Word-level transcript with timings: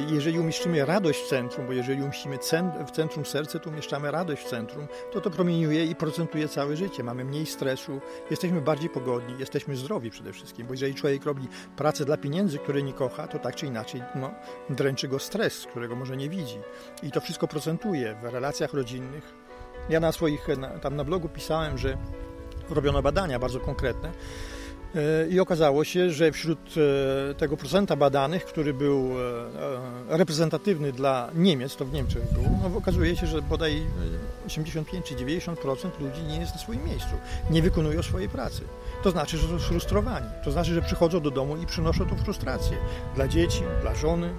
Jeżeli 0.00 0.38
umieszczymy 0.38 0.84
radość 0.84 1.20
w 1.20 1.28
centrum, 1.28 1.66
bo 1.66 1.72
jeżeli 1.72 2.02
umieścimy 2.02 2.38
w 2.86 2.90
centrum 2.90 3.26
serce, 3.26 3.60
to 3.60 3.70
umieszczamy 3.70 4.10
radość 4.10 4.42
w 4.42 4.50
centrum, 4.50 4.86
to 5.12 5.20
to 5.20 5.30
promieniuje 5.30 5.84
i 5.84 5.94
procentuje 5.94 6.48
całe 6.48 6.76
życie. 6.76 7.04
Mamy 7.04 7.24
mniej 7.24 7.46
stresu, 7.46 8.00
jesteśmy 8.30 8.60
bardziej 8.60 8.90
pogodni, 8.90 9.34
jesteśmy 9.38 9.76
zdrowi 9.76 10.10
przede 10.10 10.32
wszystkim, 10.32 10.66
bo 10.66 10.72
jeżeli 10.72 10.94
człowiek 10.94 11.24
robi 11.24 11.48
pracę 11.76 12.04
dla 12.04 12.16
pieniędzy, 12.16 12.58
które 12.58 12.82
nie 12.82 12.92
kocha, 12.92 13.28
to 13.28 13.38
tak 13.38 13.54
czy 13.54 13.66
inaczej 13.66 14.02
no, 14.14 14.30
dręczy 14.70 15.08
go 15.08 15.18
stres, 15.18 15.66
którego 15.70 15.96
może 15.96 16.16
nie 16.16 16.28
widzi. 16.28 16.58
I 17.02 17.10
to 17.10 17.20
wszystko 17.20 17.48
procentuje 17.48 18.16
w 18.22 18.24
relacjach 18.24 18.74
rodzinnych. 18.74 19.34
Ja 19.88 20.00
na 20.00 20.12
swoich, 20.12 20.46
tam 20.82 20.96
na 20.96 21.04
blogu 21.04 21.28
pisałem, 21.28 21.78
że 21.78 21.96
robiono 22.70 23.02
badania 23.02 23.38
bardzo 23.38 23.60
konkretne, 23.60 24.12
I 25.30 25.40
okazało 25.40 25.84
się, 25.84 26.10
że 26.10 26.32
wśród 26.32 26.58
e, 27.30 27.34
tego 27.34 27.56
procenta 27.56 27.96
badanych, 27.96 28.44
który 28.44 28.74
był 28.74 29.10
e, 30.08 30.16
reprezentatywny 30.16 30.92
dla 30.92 31.30
Niemiec, 31.34 31.76
to 31.76 31.84
w 31.84 31.92
Niemczech 31.92 32.32
było, 32.32 32.46
no 32.62 32.78
okazuje 32.78 33.16
się, 33.16 33.26
że 33.26 33.42
bodaj 33.42 33.82
85 34.46 35.06
czy 35.06 35.14
90% 35.14 35.56
ludzi 36.00 36.22
nie 36.28 36.40
jest 36.40 36.52
na 36.52 36.60
swoim 36.60 36.84
miejscu, 36.84 37.10
nie 37.50 37.62
wykonują 37.62 38.02
swojej 38.02 38.28
pracy. 38.28 38.62
To 39.02 39.10
znaczy, 39.10 39.38
że 39.38 39.48
są 39.48 39.58
sfrustrowani. 39.58 40.26
To 40.44 40.52
znaczy, 40.52 40.74
że 40.74 40.82
przychodzą 40.82 41.20
do 41.20 41.30
domu 41.30 41.56
i 41.56 41.66
przynoszą 41.66 42.06
tą 42.08 42.16
frustrację 42.16 42.76
dla 43.14 43.28
dzieci, 43.28 43.62
dla 43.82 43.94
żony. 43.94 44.30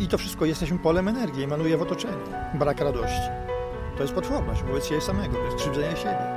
I 0.00 0.06
to 0.06 0.18
wszystko 0.18 0.44
jesteśmy 0.44 0.78
polem 0.78 1.08
energii, 1.08 1.44
emanuje 1.44 1.76
w 1.76 1.82
otoczeniu. 1.82 2.24
Brak 2.54 2.80
radości. 2.80 3.28
To 3.96 4.02
jest 4.02 4.14
potworność 4.14 4.62
wobec 4.62 4.86
siebie 4.86 5.00
samego, 5.00 5.34
to 5.34 5.44
jest 5.44 5.56
krzywdzenie 5.56 5.96
siebie. 5.96 6.35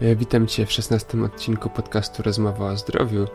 Witam 0.00 0.46
Cię 0.46 0.66
w 0.66 0.72
16 0.72 1.22
odcinku 1.22 1.70
podcastu 1.70 2.22
Rozmowa 2.22 2.70
o 2.70 2.76
zdrowiu, 2.76 3.26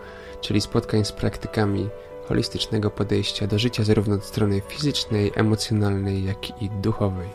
czyli 0.41 0.61
spotkań 0.61 1.05
z 1.05 1.11
praktykami 1.11 1.89
holistycznego 2.27 2.91
podejścia 2.91 3.47
do 3.47 3.59
życia 3.59 3.83
zarówno 3.83 4.15
od 4.15 4.25
strony 4.25 4.61
fizycznej, 4.67 5.31
emocjonalnej, 5.35 6.25
jak 6.25 6.61
i 6.61 6.69
duchowej. 6.69 7.29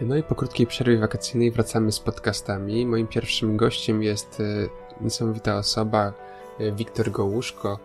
No 0.00 0.16
i 0.16 0.22
po 0.22 0.34
krótkiej 0.34 0.66
przerwie 0.66 0.98
wakacyjnej 0.98 1.50
wracamy 1.50 1.92
z 1.92 2.00
podcastami. 2.00 2.86
Moim 2.86 3.06
pierwszym 3.06 3.56
gościem 3.56 4.02
jest 4.02 4.40
e, 4.40 4.44
niesamowita 5.00 5.56
osoba, 5.56 6.12
e, 6.58 6.72
Wiktor 6.72 7.10
Gołuszko, 7.10 7.78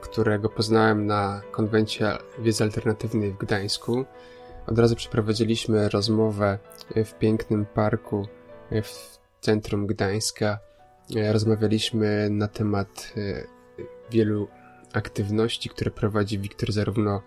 którego 0.00 0.48
poznałem 0.48 1.06
na 1.06 1.42
konwencie 1.50 2.12
wiedzy 2.38 2.64
alternatywnej 2.64 3.32
w 3.32 3.36
Gdańsku. 3.36 4.04
Od 4.66 4.78
razu 4.78 4.96
przeprowadziliśmy 4.96 5.88
rozmowę 5.88 6.58
w 7.04 7.14
pięknym 7.14 7.66
parku 7.66 8.26
w 8.82 9.16
centrum 9.46 9.86
Gdańska. 9.86 10.58
E, 11.16 11.32
rozmawialiśmy 11.32 12.30
na 12.30 12.48
temat 12.48 13.12
e, 13.16 13.44
wielu 14.10 14.48
aktywności, 14.92 15.68
które 15.68 15.90
prowadzi 15.90 16.38
Wiktor 16.38 16.72
zarówno 16.72 17.22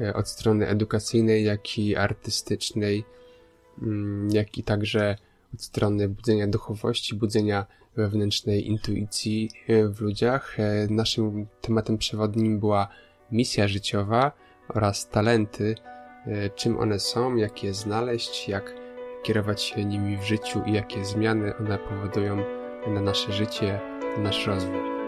e, 0.00 0.14
od 0.14 0.28
strony 0.28 0.68
edukacyjnej, 0.68 1.44
jak 1.44 1.78
i 1.78 1.96
artystycznej, 1.96 3.04
mm, 3.82 4.28
jak 4.30 4.58
i 4.58 4.62
także 4.62 5.16
od 5.54 5.62
strony 5.62 6.08
budzenia 6.08 6.46
duchowości, 6.46 7.14
budzenia 7.14 7.66
wewnętrznej 7.96 8.68
intuicji 8.68 9.50
w 9.68 10.00
ludziach. 10.00 10.56
Naszym 10.90 11.46
tematem 11.60 11.98
przewodnim 11.98 12.60
była 12.60 12.88
misja 13.32 13.68
życiowa 13.68 14.32
oraz 14.68 15.08
talenty, 15.08 15.74
czym 16.54 16.78
one 16.78 16.98
są, 17.00 17.36
jak 17.36 17.64
je 17.64 17.74
znaleźć, 17.74 18.48
jak 18.48 18.79
kierować 19.22 19.62
się 19.62 19.84
nimi 19.84 20.16
w 20.16 20.22
życiu 20.22 20.62
i 20.66 20.72
jakie 20.72 21.04
zmiany 21.04 21.56
one 21.56 21.78
powodują 21.78 22.36
na 22.86 23.00
nasze 23.00 23.32
życie, 23.32 23.80
na 24.16 24.22
nasz 24.22 24.46
rozwój. 24.46 25.00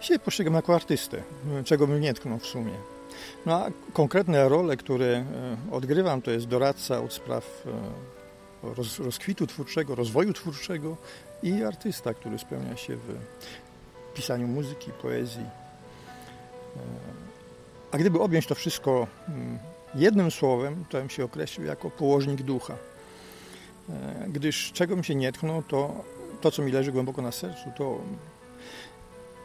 Dzisiaj 0.00 0.20
postrzegam 0.20 0.54
jako 0.54 0.74
artystę, 0.74 1.22
czego 1.64 1.86
bym 1.86 2.00
nie 2.00 2.14
tknął 2.14 2.38
w 2.38 2.46
sumie. 2.46 2.72
No 3.46 3.54
a 3.54 3.70
konkretne 3.92 4.48
role, 4.48 4.76
które 4.76 5.06
e, 5.06 5.24
odgrywam, 5.70 6.22
to 6.22 6.30
jest 6.30 6.46
doradca 6.46 7.02
od 7.02 7.12
spraw 7.12 7.66
e, 7.66 7.70
roz, 8.74 8.98
rozkwitu 8.98 9.46
twórczego, 9.46 9.94
rozwoju 9.94 10.32
twórczego 10.32 10.96
i 11.42 11.64
artysta, 11.64 12.14
który 12.14 12.38
spełnia 12.38 12.76
się 12.76 12.96
w 12.96 13.16
pisaniu 14.14 14.46
muzyki, 14.46 14.90
poezji. 15.02 15.44
E, 16.76 16.80
a 17.92 17.98
gdyby 17.98 18.20
objąć 18.20 18.46
to 18.46 18.54
wszystko 18.54 19.06
mm, 19.28 19.58
jednym 19.94 20.30
słowem, 20.30 20.84
to 20.88 20.98
bym 20.98 21.10
się 21.10 21.24
określił 21.24 21.66
jako 21.66 21.90
położnik 21.90 22.42
ducha. 22.42 22.76
E, 23.90 24.26
gdyż 24.28 24.72
czego 24.72 24.94
bym 24.94 25.04
się 25.04 25.14
nie 25.14 25.32
tknął, 25.32 25.62
to 25.62 26.04
to, 26.40 26.50
co 26.50 26.62
mi 26.62 26.72
leży 26.72 26.92
głęboko 26.92 27.22
na 27.22 27.32
sercu, 27.32 27.70
to 27.76 28.00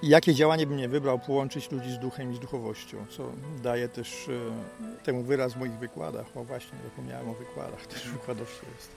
jakie 0.04 0.34
działanie 0.34 0.68
bym 0.68 0.78
nie 0.78 0.90
wybrał, 0.90 1.20
połączyć 1.20 1.72
ludzi 1.72 1.92
z 1.92 2.00
duchem 2.00 2.34
i 2.34 2.36
z 2.36 2.40
duchowością, 2.40 3.06
co 3.10 3.32
daje 3.64 3.90
też 3.90 4.30
e, 4.30 5.04
temu 5.04 5.24
wyraz 5.24 5.54
w 5.54 5.58
moich 5.58 5.72
wykładach. 5.72 6.26
O 6.38 6.44
właśnie, 6.44 6.78
zapomniałem 6.84 7.30
o 7.30 7.34
wykładach, 7.34 7.88
też 7.88 8.10
wykładowcy 8.10 8.66
jest. 8.76 8.90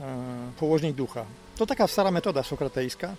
E, 0.00 0.52
położnik 0.60 0.96
ducha. 0.96 1.24
To 1.56 1.66
taka 1.66 1.86
stara 1.86 2.10
metoda 2.10 2.42
sokratejska. 2.42 3.14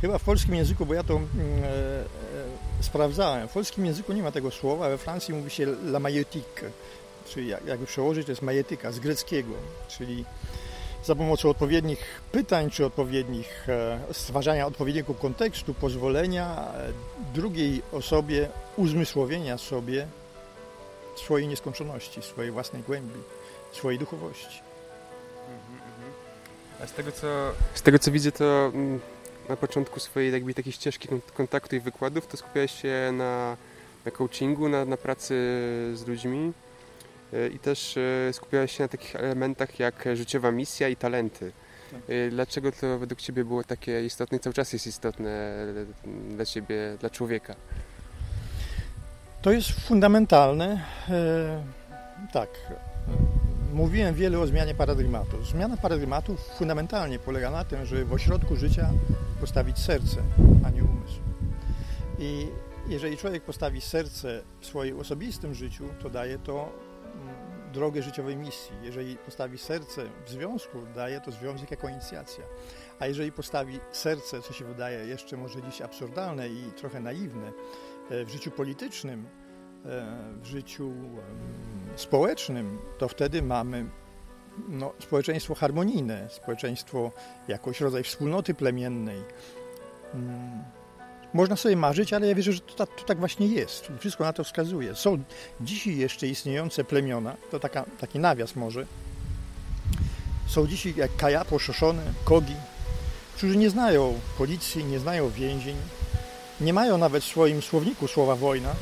Chyba 0.00 0.18
w 0.18 0.24
polskim 0.24 0.54
języku, 0.54 0.86
bo 0.86 0.94
ja 0.94 1.02
to 1.02 1.14
mm, 1.14 1.28
e, 1.64 1.66
e, 1.66 2.04
sprawdzałem, 2.80 3.48
w 3.48 3.52
polskim 3.52 3.86
języku 3.86 4.12
nie 4.12 4.22
ma 4.22 4.32
tego 4.32 4.50
słowa, 4.50 4.88
we 4.88 4.98
Francji 4.98 5.34
mówi 5.34 5.50
się 5.50 5.64
la 5.64 6.00
majetique, 6.00 6.64
czyli 7.28 7.48
jak, 7.48 7.66
jakby 7.66 7.86
przełożyć 7.86 8.26
to 8.26 8.32
jest 8.32 8.42
majetyka 8.42 8.92
z 8.92 8.98
greckiego, 8.98 9.52
czyli 9.88 10.24
za 11.04 11.14
pomocą 11.14 11.50
odpowiednich 11.50 12.20
pytań 12.32 12.70
czy 12.70 12.86
odpowiednich 12.86 13.66
stwarzania 14.12 14.66
odpowiedniego 14.66 15.14
kontekstu, 15.14 15.74
pozwolenia 15.74 16.72
drugiej 17.34 17.82
osobie 17.92 18.48
uzmysłowienia 18.76 19.58
sobie 19.58 20.06
swojej 21.16 21.48
nieskończoności, 21.48 22.22
swojej 22.22 22.52
własnej 22.52 22.82
głębi, 22.82 23.20
swojej 23.72 23.98
duchowości. 23.98 24.66
A 26.82 26.86
z 26.86 26.92
tego 26.92 27.12
co, 27.12 27.52
z 27.74 27.82
tego, 27.82 27.98
co 27.98 28.10
widzę, 28.10 28.32
to 28.32 28.70
mm, 28.74 29.00
na 29.48 29.56
początku 29.56 30.00
swojej 30.00 30.32
jakby 30.32 30.54
takiej 30.54 30.72
ścieżki 30.72 31.08
kontaktu 31.34 31.76
i 31.76 31.80
wykładów, 31.80 32.26
to 32.26 32.36
skupiałeś 32.36 32.82
się 32.82 33.12
na, 33.12 33.56
na 34.04 34.10
coachingu, 34.10 34.68
na, 34.68 34.84
na 34.84 34.96
pracy 34.96 35.34
z 35.94 36.06
ludźmi 36.06 36.52
e, 37.32 37.48
i 37.48 37.58
też 37.58 37.96
e, 37.96 38.32
skupiałeś 38.32 38.76
się 38.76 38.84
na 38.84 38.88
takich 38.88 39.16
elementach 39.16 39.78
jak 39.78 40.04
życiowa 40.14 40.50
misja 40.52 40.88
i 40.88 40.96
talenty. 40.96 41.52
Tak. 41.92 42.00
E, 42.08 42.30
dlaczego 42.30 42.72
to 42.72 42.98
według 42.98 43.20
Ciebie 43.20 43.44
było 43.44 43.64
takie 43.64 44.04
istotne 44.04 44.38
i 44.38 44.40
cały 44.40 44.54
czas 44.54 44.72
jest 44.72 44.86
istotne 44.86 45.56
dla 46.30 46.44
Ciebie, 46.44 46.96
dla 47.00 47.10
człowieka? 47.10 47.54
To 49.42 49.52
jest 49.52 49.70
fundamentalne. 49.70 50.84
Tak 52.32 52.48
Mówiłem 53.76 54.14
wiele 54.14 54.38
o 54.38 54.46
zmianie 54.46 54.74
paradygmatu. 54.74 55.44
Zmiana 55.44 55.76
paradygmatu 55.76 56.36
fundamentalnie 56.36 57.18
polega 57.18 57.50
na 57.50 57.64
tym, 57.64 57.86
żeby 57.86 58.04
w 58.04 58.12
ośrodku 58.12 58.56
życia 58.56 58.90
postawić 59.40 59.78
serce, 59.78 60.22
a 60.66 60.70
nie 60.70 60.84
umysł. 60.84 61.20
I 62.18 62.48
jeżeli 62.88 63.16
człowiek 63.16 63.44
postawi 63.44 63.80
serce 63.80 64.42
w 64.60 64.66
swoim 64.66 65.00
osobistym 65.00 65.54
życiu, 65.54 65.84
to 66.02 66.10
daje 66.10 66.38
to 66.38 66.72
mm, 67.14 67.72
drogę 67.72 68.02
życiowej 68.02 68.36
misji. 68.36 68.72
Jeżeli 68.82 69.16
postawi 69.16 69.58
serce 69.58 70.02
w 70.26 70.30
związku, 70.30 70.78
daje 70.94 71.20
to 71.20 71.30
związek 71.30 71.70
jako 71.70 71.88
inicjacja. 71.88 72.44
A 72.98 73.06
jeżeli 73.06 73.32
postawi 73.32 73.80
serce, 73.92 74.42
co 74.42 74.52
się 74.52 74.64
wydaje 74.64 75.06
jeszcze 75.06 75.36
może 75.36 75.62
dziś 75.62 75.82
absurdalne 75.82 76.48
i 76.48 76.72
trochę 76.76 77.00
naiwne, 77.00 77.52
e, 78.10 78.24
w 78.24 78.28
życiu 78.28 78.50
politycznym, 78.50 79.26
w 80.42 80.46
życiu 80.46 80.92
społecznym, 81.96 82.78
to 82.98 83.08
wtedy 83.08 83.42
mamy 83.42 83.86
no, 84.68 84.92
społeczeństwo 84.98 85.54
harmonijne, 85.54 86.28
społeczeństwo 86.30 87.12
jakoś 87.48 87.80
rodzaj 87.80 88.02
wspólnoty 88.02 88.54
plemiennej. 88.54 89.22
Hmm. 90.12 90.64
Można 91.34 91.56
sobie 91.56 91.76
marzyć, 91.76 92.12
ale 92.12 92.28
ja 92.28 92.34
wierzę, 92.34 92.52
że 92.52 92.60
to, 92.60 92.86
to, 92.86 93.04
tak 93.06 93.18
właśnie 93.18 93.46
jest. 93.46 93.88
Wszystko 93.98 94.24
na 94.24 94.32
to 94.32 94.44
wskazuje. 94.44 94.94
Są 94.94 95.18
dzisiaj 95.60 95.96
jeszcze 95.96 96.28
istniejące 96.28 96.84
plemiona, 96.84 97.36
to 97.50 97.60
taka, 97.60 97.84
taki 98.00 98.18
nawias 98.18 98.56
może. 98.56 98.86
Są 100.46 100.66
dzisiaj 100.66 100.94
jak 100.96 101.16
Kajapo, 101.16 101.58
Szoszone, 101.58 102.02
Kogi, 102.24 102.54
którzy 103.36 103.56
nie 103.56 103.70
znają 103.70 104.20
policji, 104.38 104.84
nie 104.84 104.98
znają 104.98 105.30
więzień, 105.30 105.76
nie 106.60 106.72
mają 106.72 106.98
nawet 106.98 107.22
w 107.22 107.26
swoim 107.26 107.62
słowniku 107.62 108.08
słowa 108.08 108.36
wojna, 108.36 108.74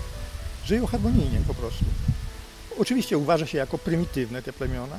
żyją 0.66 0.86
harmonijnie 0.86 1.40
po 1.46 1.54
prostu. 1.54 1.84
Oczywiście 2.78 3.18
uważa 3.18 3.46
się 3.46 3.58
jako 3.58 3.78
prymitywne 3.78 4.42
te 4.42 4.52
plemiona, 4.52 4.98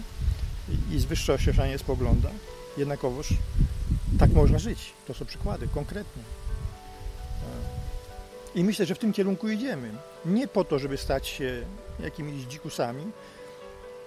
i 0.91 0.99
z 0.99 1.05
wyższością 1.05 1.53
się 1.53 1.67
nie 1.67 1.77
spogląda, 1.77 2.29
jednakowoż 2.77 3.29
tak 4.19 4.31
można 4.31 4.59
żyć. 4.59 4.93
To 5.07 5.13
są 5.13 5.25
przykłady 5.25 5.67
konkretne. 5.67 6.23
I 8.55 8.63
myślę, 8.63 8.85
że 8.85 8.95
w 8.95 8.99
tym 8.99 9.13
kierunku 9.13 9.49
idziemy. 9.49 9.91
Nie 10.25 10.47
po 10.47 10.63
to, 10.63 10.79
żeby 10.79 10.97
stać 10.97 11.27
się 11.27 11.65
jakimiś 11.99 12.43
dzikusami, 12.43 13.03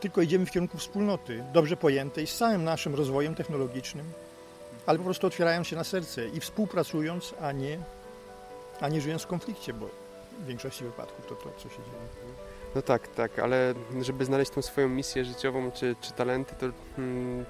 tylko 0.01 0.23
idziemy 0.23 0.47
w 0.47 0.51
kierunku 0.51 0.79
wspólnoty, 0.79 1.45
dobrze 1.53 1.77
pojętej, 1.77 2.27
z 2.27 2.37
całym 2.37 2.65
naszym 2.65 2.95
rozwojem 2.95 3.35
technologicznym, 3.35 4.13
ale 4.87 4.99
po 4.99 5.05
prostu 5.05 5.27
otwierając 5.27 5.67
się 5.67 5.77
na 5.77 5.85
serce 5.85 6.29
i 6.29 6.41
współpracując, 6.41 7.35
a 7.41 7.53
nie, 7.53 7.79
a 8.81 8.89
nie 8.89 9.01
żyjąc 9.01 9.23
w 9.23 9.27
konflikcie, 9.27 9.75
bo 9.75 9.91
w 10.39 10.47
większości 10.47 10.85
wypadków 10.85 11.27
to 11.27 11.35
to, 11.35 11.51
co 11.57 11.69
się 11.69 11.77
dzieje. 11.77 12.33
No 12.75 12.83
tak, 12.83 13.09
tak, 13.09 13.39
ale 13.39 13.75
żeby 14.03 14.25
znaleźć 14.25 14.51
tą 14.51 14.63
swoją 14.63 14.89
misję 14.89 15.25
życiową 15.25 15.71
czy, 15.71 15.97
czy 16.01 16.13
talenty, 16.13 16.55
to 16.55 16.67
hmm, 16.97 17.45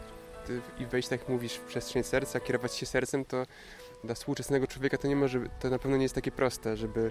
i 0.78 0.86
wejść, 0.86 1.08
tak 1.08 1.20
jak 1.20 1.28
mówisz, 1.28 1.54
w 1.54 1.60
przestrzeń 1.60 2.02
serca, 2.02 2.40
kierować 2.40 2.74
się 2.74 2.86
sercem, 2.86 3.24
to 3.24 3.46
dla 4.04 4.14
współczesnego 4.14 4.66
człowieka 4.66 4.98
to 4.98 5.08
nie 5.08 5.16
może, 5.16 5.40
to 5.60 5.70
na 5.70 5.78
pewno 5.78 5.96
nie 5.96 6.02
jest 6.02 6.14
takie 6.14 6.32
proste, 6.32 6.76
żeby 6.76 7.10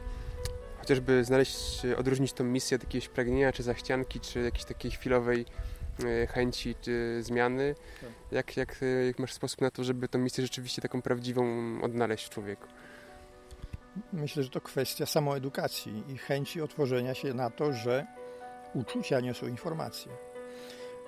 chociażby 0.80 1.24
znaleźć, 1.24 1.86
odróżnić 1.98 2.34
tą 2.34 2.44
misję 2.44 2.76
od 2.76 2.84
jakiegoś 2.84 3.10
pragnienia, 3.10 3.52
czy 3.52 3.64
zachcianki, 3.64 4.20
czy 4.20 4.42
jakiejś 4.42 4.66
takiej 4.66 4.92
chwilowej 4.92 5.46
e, 6.06 6.28
chęci, 6.28 6.76
czy 6.82 7.20
zmiany. 7.24 7.76
Tak. 8.02 8.10
Jak, 8.32 8.58
jak, 8.58 8.76
jak 9.08 9.20
masz 9.20 9.34
sposób 9.34 9.62
na 9.62 9.72
to, 9.72 9.84
żeby 9.84 10.08
tą 10.08 10.20
misję 10.20 10.44
rzeczywiście 10.44 10.82
taką 10.82 11.02
prawdziwą 11.02 11.46
odnaleźć 11.82 12.26
w 12.26 12.30
człowieku? 12.30 12.68
Myślę, 14.14 14.44
że 14.44 14.50
to 14.50 14.62
kwestia 14.62 15.06
samoedukacji 15.06 16.04
i 16.08 16.18
chęci 16.18 16.62
otworzenia 16.62 17.14
się 17.14 17.34
na 17.34 17.50
to, 17.50 17.74
że 17.74 18.06
uczucia 18.74 19.20
niosą 19.20 19.48
informacje. 19.48 20.12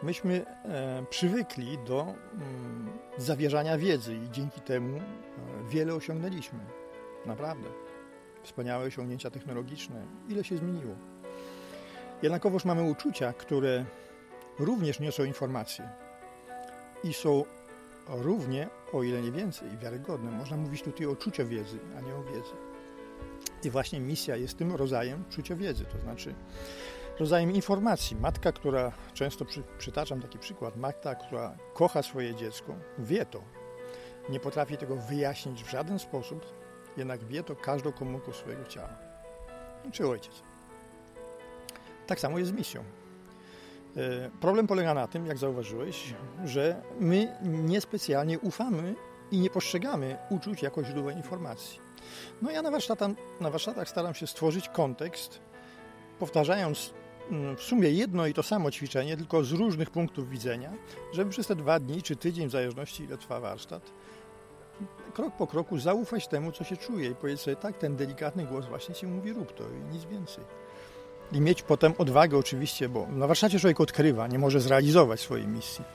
Myśmy 0.03 0.45
e, 0.45 1.05
przywykli 1.09 1.77
do 1.77 2.01
mm, 2.01 2.89
zawierzania 3.17 3.77
wiedzy 3.77 4.15
i 4.15 4.29
dzięki 4.31 4.61
temu 4.61 4.97
e, 4.97 5.03
wiele 5.69 5.93
osiągnęliśmy. 5.93 6.59
Naprawdę. 7.25 7.69
Wspaniałe 8.43 8.85
osiągnięcia 8.85 9.31
technologiczne. 9.31 10.05
Ile 10.29 10.43
się 10.43 10.57
zmieniło. 10.57 10.95
Jednakowoż 12.21 12.65
mamy 12.65 12.83
uczucia, 12.83 13.33
które 13.33 13.85
również 14.59 14.99
niosą 14.99 15.23
informacje 15.23 15.89
i 17.03 17.13
są 17.13 17.43
równie, 18.07 18.69
o 18.93 19.03
ile 19.03 19.21
nie 19.21 19.31
więcej, 19.31 19.77
wiarygodne. 19.77 20.31
Można 20.31 20.57
mówić 20.57 20.83
tutaj 20.83 21.05
o 21.05 21.15
czuciu 21.15 21.47
wiedzy, 21.47 21.79
a 21.97 22.01
nie 22.01 22.15
o 22.15 22.23
wiedzy. 22.23 22.53
I 23.63 23.69
właśnie 23.69 23.99
misja 23.99 24.35
jest 24.35 24.57
tym 24.57 24.75
rodzajem 24.75 25.23
czucia 25.29 25.55
wiedzy, 25.55 25.85
to 25.85 25.99
znaczy 25.99 26.35
rodzajem 27.19 27.51
informacji. 27.51 28.15
Matka, 28.15 28.51
która, 28.51 28.91
często 29.13 29.45
przy, 29.45 29.63
przytaczam 29.77 30.21
taki 30.21 30.39
przykład, 30.39 30.77
matka, 30.77 31.15
która 31.15 31.57
kocha 31.73 32.03
swoje 32.03 32.35
dziecko, 32.35 32.75
wie 32.99 33.25
to, 33.25 33.41
nie 34.29 34.39
potrafi 34.39 34.77
tego 34.77 34.95
wyjaśnić 34.95 35.63
w 35.63 35.69
żaden 35.71 35.99
sposób, 35.99 36.45
jednak 36.97 37.23
wie 37.23 37.43
to 37.43 37.55
każdą 37.55 37.91
komórką 37.91 38.33
swojego 38.33 38.65
ciała. 38.65 38.89
Czy 39.91 40.07
ojciec. 40.07 40.33
Tak 42.07 42.19
samo 42.19 42.39
jest 42.39 42.51
z 42.51 42.53
misją. 42.53 42.83
E, 43.97 44.29
problem 44.41 44.67
polega 44.67 44.93
na 44.93 45.07
tym, 45.07 45.25
jak 45.25 45.37
zauważyłeś, 45.37 46.13
że 46.45 46.81
my 46.99 47.37
niespecjalnie 47.41 48.39
ufamy 48.39 48.95
i 49.31 49.39
nie 49.39 49.49
postrzegamy 49.49 50.17
uczuć 50.29 50.61
jako 50.61 50.83
źródła 50.83 51.11
informacji. 51.11 51.88
No 52.41 52.51
ja 52.51 52.61
na 52.61 52.71
warsztatach, 52.71 53.11
na 53.41 53.49
warsztatach 53.49 53.89
staram 53.89 54.13
się 54.13 54.27
stworzyć 54.27 54.69
kontekst, 54.69 55.39
powtarzając 56.19 56.93
mm, 57.31 57.57
w 57.57 57.61
sumie 57.61 57.89
jedno 57.89 58.27
i 58.27 58.33
to 58.33 58.43
samo 58.43 58.71
ćwiczenie, 58.71 59.17
tylko 59.17 59.43
z 59.43 59.51
różnych 59.51 59.89
punktów 59.89 60.29
widzenia, 60.29 60.73
żeby 61.13 61.31
przez 61.31 61.47
te 61.47 61.55
dwa 61.55 61.79
dni 61.79 62.01
czy 62.01 62.15
tydzień, 62.15 62.47
w 62.47 62.51
zależności 62.51 63.03
ile 63.03 63.17
trwa 63.17 63.39
warsztat, 63.39 63.91
krok 65.13 65.35
po 65.35 65.47
kroku 65.47 65.79
zaufać 65.79 66.27
temu, 66.27 66.51
co 66.51 66.63
się 66.63 66.77
czuje 66.77 67.09
i 67.09 67.15
powiedzieć 67.15 67.41
sobie, 67.41 67.55
tak, 67.55 67.77
ten 67.77 67.95
delikatny 67.95 68.45
głos 68.45 68.65
właśnie 68.65 68.95
ci 68.95 69.07
mówi, 69.07 69.33
rób 69.33 69.53
to 69.53 69.63
i 69.63 69.93
nic 69.93 70.05
więcej. 70.05 70.43
I 71.31 71.41
mieć 71.41 71.61
potem 71.61 71.93
odwagę 71.97 72.37
oczywiście, 72.37 72.89
bo 72.89 73.07
na 73.07 73.27
warsztacie 73.27 73.59
człowiek 73.59 73.81
odkrywa, 73.81 74.27
nie 74.27 74.39
może 74.39 74.61
zrealizować 74.61 75.19
swojej 75.19 75.47
misji, 75.47 75.85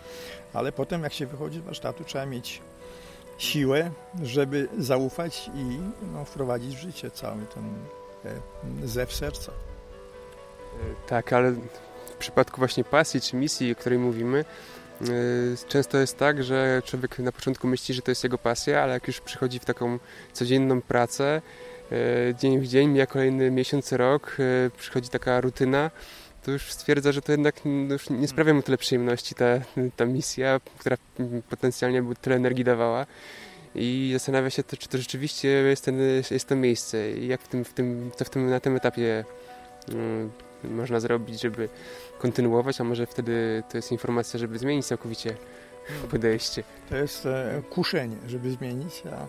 ale 0.53 0.73
potem 0.73 1.03
jak 1.03 1.13
się 1.13 1.27
wychodzi 1.27 1.59
z 1.59 1.63
warsztatu, 1.63 2.05
trzeba 2.05 2.27
mieć 2.27 2.63
siłę, 3.39 3.91
żeby 4.23 4.69
zaufać 4.79 5.51
i 5.55 5.79
no, 6.13 6.25
wprowadzić 6.25 6.77
w 6.77 6.81
życie 6.81 7.11
cały 7.11 7.47
ten 7.55 7.65
e, 8.85 8.89
zew 8.89 9.15
serca. 9.15 9.53
E, 9.53 11.09
tak, 11.09 11.33
ale 11.33 11.53
w 12.07 12.17
przypadku 12.19 12.59
właśnie 12.59 12.85
pasji 12.85 13.21
czy 13.21 13.37
misji, 13.37 13.73
o 13.73 13.77
której 13.77 13.99
mówimy, 13.99 14.45
e, 15.01 15.05
często 15.69 15.99
jest 15.99 16.19
tak, 16.19 16.45
że 16.45 16.83
człowiek 16.85 17.19
na 17.19 17.33
początku 17.33 17.67
myśli, 17.67 17.95
że 17.95 18.03
to 18.03 18.11
jest 18.11 18.25
jego 18.25 18.39
pasja, 18.39 18.83
ale 18.83 18.93
jak 18.93 19.07
już 19.07 19.21
przychodzi 19.21 19.59
w 19.59 19.65
taką 19.65 19.99
codzienną 20.33 20.83
pracę, 20.83 21.43
dzień 22.39 22.61
w 22.61 22.69
dzień, 22.69 22.89
mija 22.89 23.07
kolejny 23.07 23.51
miesiąc, 23.51 23.93
rok, 23.93 24.37
przychodzi 24.79 25.09
taka 25.09 25.41
rutyna, 25.41 25.91
to 26.45 26.51
już 26.51 26.73
stwierdza, 26.73 27.13
że 27.13 27.23
to 27.23 27.33
jednak 27.33 27.61
już 27.91 28.11
nie 28.11 28.29
sprawia 28.29 28.55
mu 28.55 28.63
tyle 28.63 28.79
przyjemności 28.79 29.35
ta, 29.35 29.47
ta 29.97 30.05
misja, 30.07 30.61
która 30.79 30.97
potencjalnie 31.51 32.03
by 32.03 32.15
tyle 32.15 32.37
energii 32.37 32.65
dawała 32.65 33.07
i 33.75 34.11
zastanawia 34.13 34.51
się, 34.51 34.63
to, 34.63 34.77
czy 34.77 34.89
to 34.89 34.99
rzeczywiście 34.99 35.49
jest, 35.49 35.85
ten, 35.85 35.99
jest 36.31 36.49
to 36.49 36.57
miejsce 36.57 37.13
i 37.13 37.27
jak 37.27 37.43
w 37.43 37.49
tym, 37.49 37.65
w 37.65 37.73
tym, 37.73 38.11
co 38.17 38.25
w 38.25 38.31
tym, 38.31 38.51
na 38.51 38.61
tym 38.61 38.77
etapie 38.77 39.25
um, 39.89 40.31
można 40.65 41.01
zrobić, 41.01 41.41
żeby 41.41 41.69
kontynuować, 42.19 42.81
a 42.81 42.85
może 42.85 43.07
wtedy 43.07 43.63
to 43.71 43.79
jest 43.79 43.93
informacja, 43.93 44.39
żeby 44.39 44.59
zmienić 44.59 44.87
całkowicie 44.87 45.37
podejście. 46.11 46.65
To 46.89 46.97
jest 46.97 47.27
e, 47.27 47.63
kuszenie, 47.71 48.17
żeby 48.27 48.51
zmienić, 48.51 49.03
a 49.07 49.27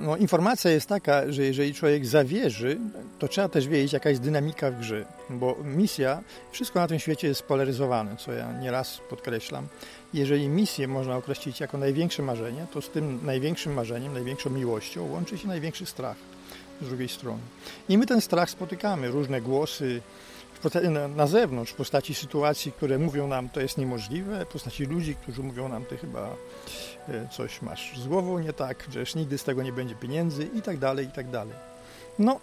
no, 0.00 0.16
informacja 0.16 0.70
jest 0.70 0.88
taka, 0.88 1.32
że 1.32 1.42
jeżeli 1.42 1.74
człowiek 1.74 2.06
zawierzy, 2.06 2.78
to 3.18 3.28
trzeba 3.28 3.48
też 3.48 3.68
wiedzieć, 3.68 3.92
jaka 3.92 4.10
jest 4.10 4.22
dynamika 4.22 4.70
w 4.70 4.78
grze, 4.78 5.04
bo 5.30 5.56
misja, 5.64 6.22
wszystko 6.52 6.80
na 6.80 6.88
tym 6.88 6.98
świecie 6.98 7.28
jest 7.28 7.40
spolaryzowane, 7.40 8.16
co 8.16 8.32
ja 8.32 8.52
nieraz 8.52 9.00
podkreślam. 9.10 9.66
Jeżeli 10.14 10.48
misję 10.48 10.88
można 10.88 11.16
określić 11.16 11.60
jako 11.60 11.78
największe 11.78 12.22
marzenie, 12.22 12.66
to 12.72 12.82
z 12.82 12.90
tym 12.90 13.26
największym 13.26 13.74
marzeniem, 13.74 14.12
największą 14.12 14.50
miłością 14.50 15.10
łączy 15.10 15.38
się 15.38 15.48
największy 15.48 15.86
strach 15.86 16.16
z 16.82 16.88
drugiej 16.88 17.08
strony. 17.08 17.40
I 17.88 17.98
my 17.98 18.06
ten 18.06 18.20
strach 18.20 18.50
spotykamy, 18.50 19.10
różne 19.10 19.40
głosy, 19.40 20.00
na 21.16 21.26
zewnątrz, 21.26 21.72
w 21.72 21.74
postaci 21.74 22.14
sytuacji, 22.14 22.72
które 22.72 22.98
mówią 22.98 23.26
nam, 23.26 23.48
to 23.48 23.60
jest 23.60 23.78
niemożliwe, 23.78 24.44
w 24.44 24.48
postaci 24.48 24.84
ludzi, 24.84 25.14
którzy 25.14 25.42
mówią 25.42 25.68
nam, 25.68 25.84
ty 25.84 25.96
chyba 25.96 26.36
e, 27.08 27.28
coś 27.28 27.62
masz 27.62 27.98
z 27.98 28.08
głową 28.08 28.38
nie 28.38 28.52
tak, 28.52 28.86
że 28.90 29.04
nigdy 29.14 29.38
z 29.38 29.44
tego 29.44 29.62
nie 29.62 29.72
będzie 29.72 29.94
pieniędzy 29.94 30.48
i 30.54 30.62
tak 30.62 30.78
dalej, 30.78 31.06
i 31.06 31.12
tak 31.12 31.30
dalej. 31.30 31.54
No, 32.18 32.40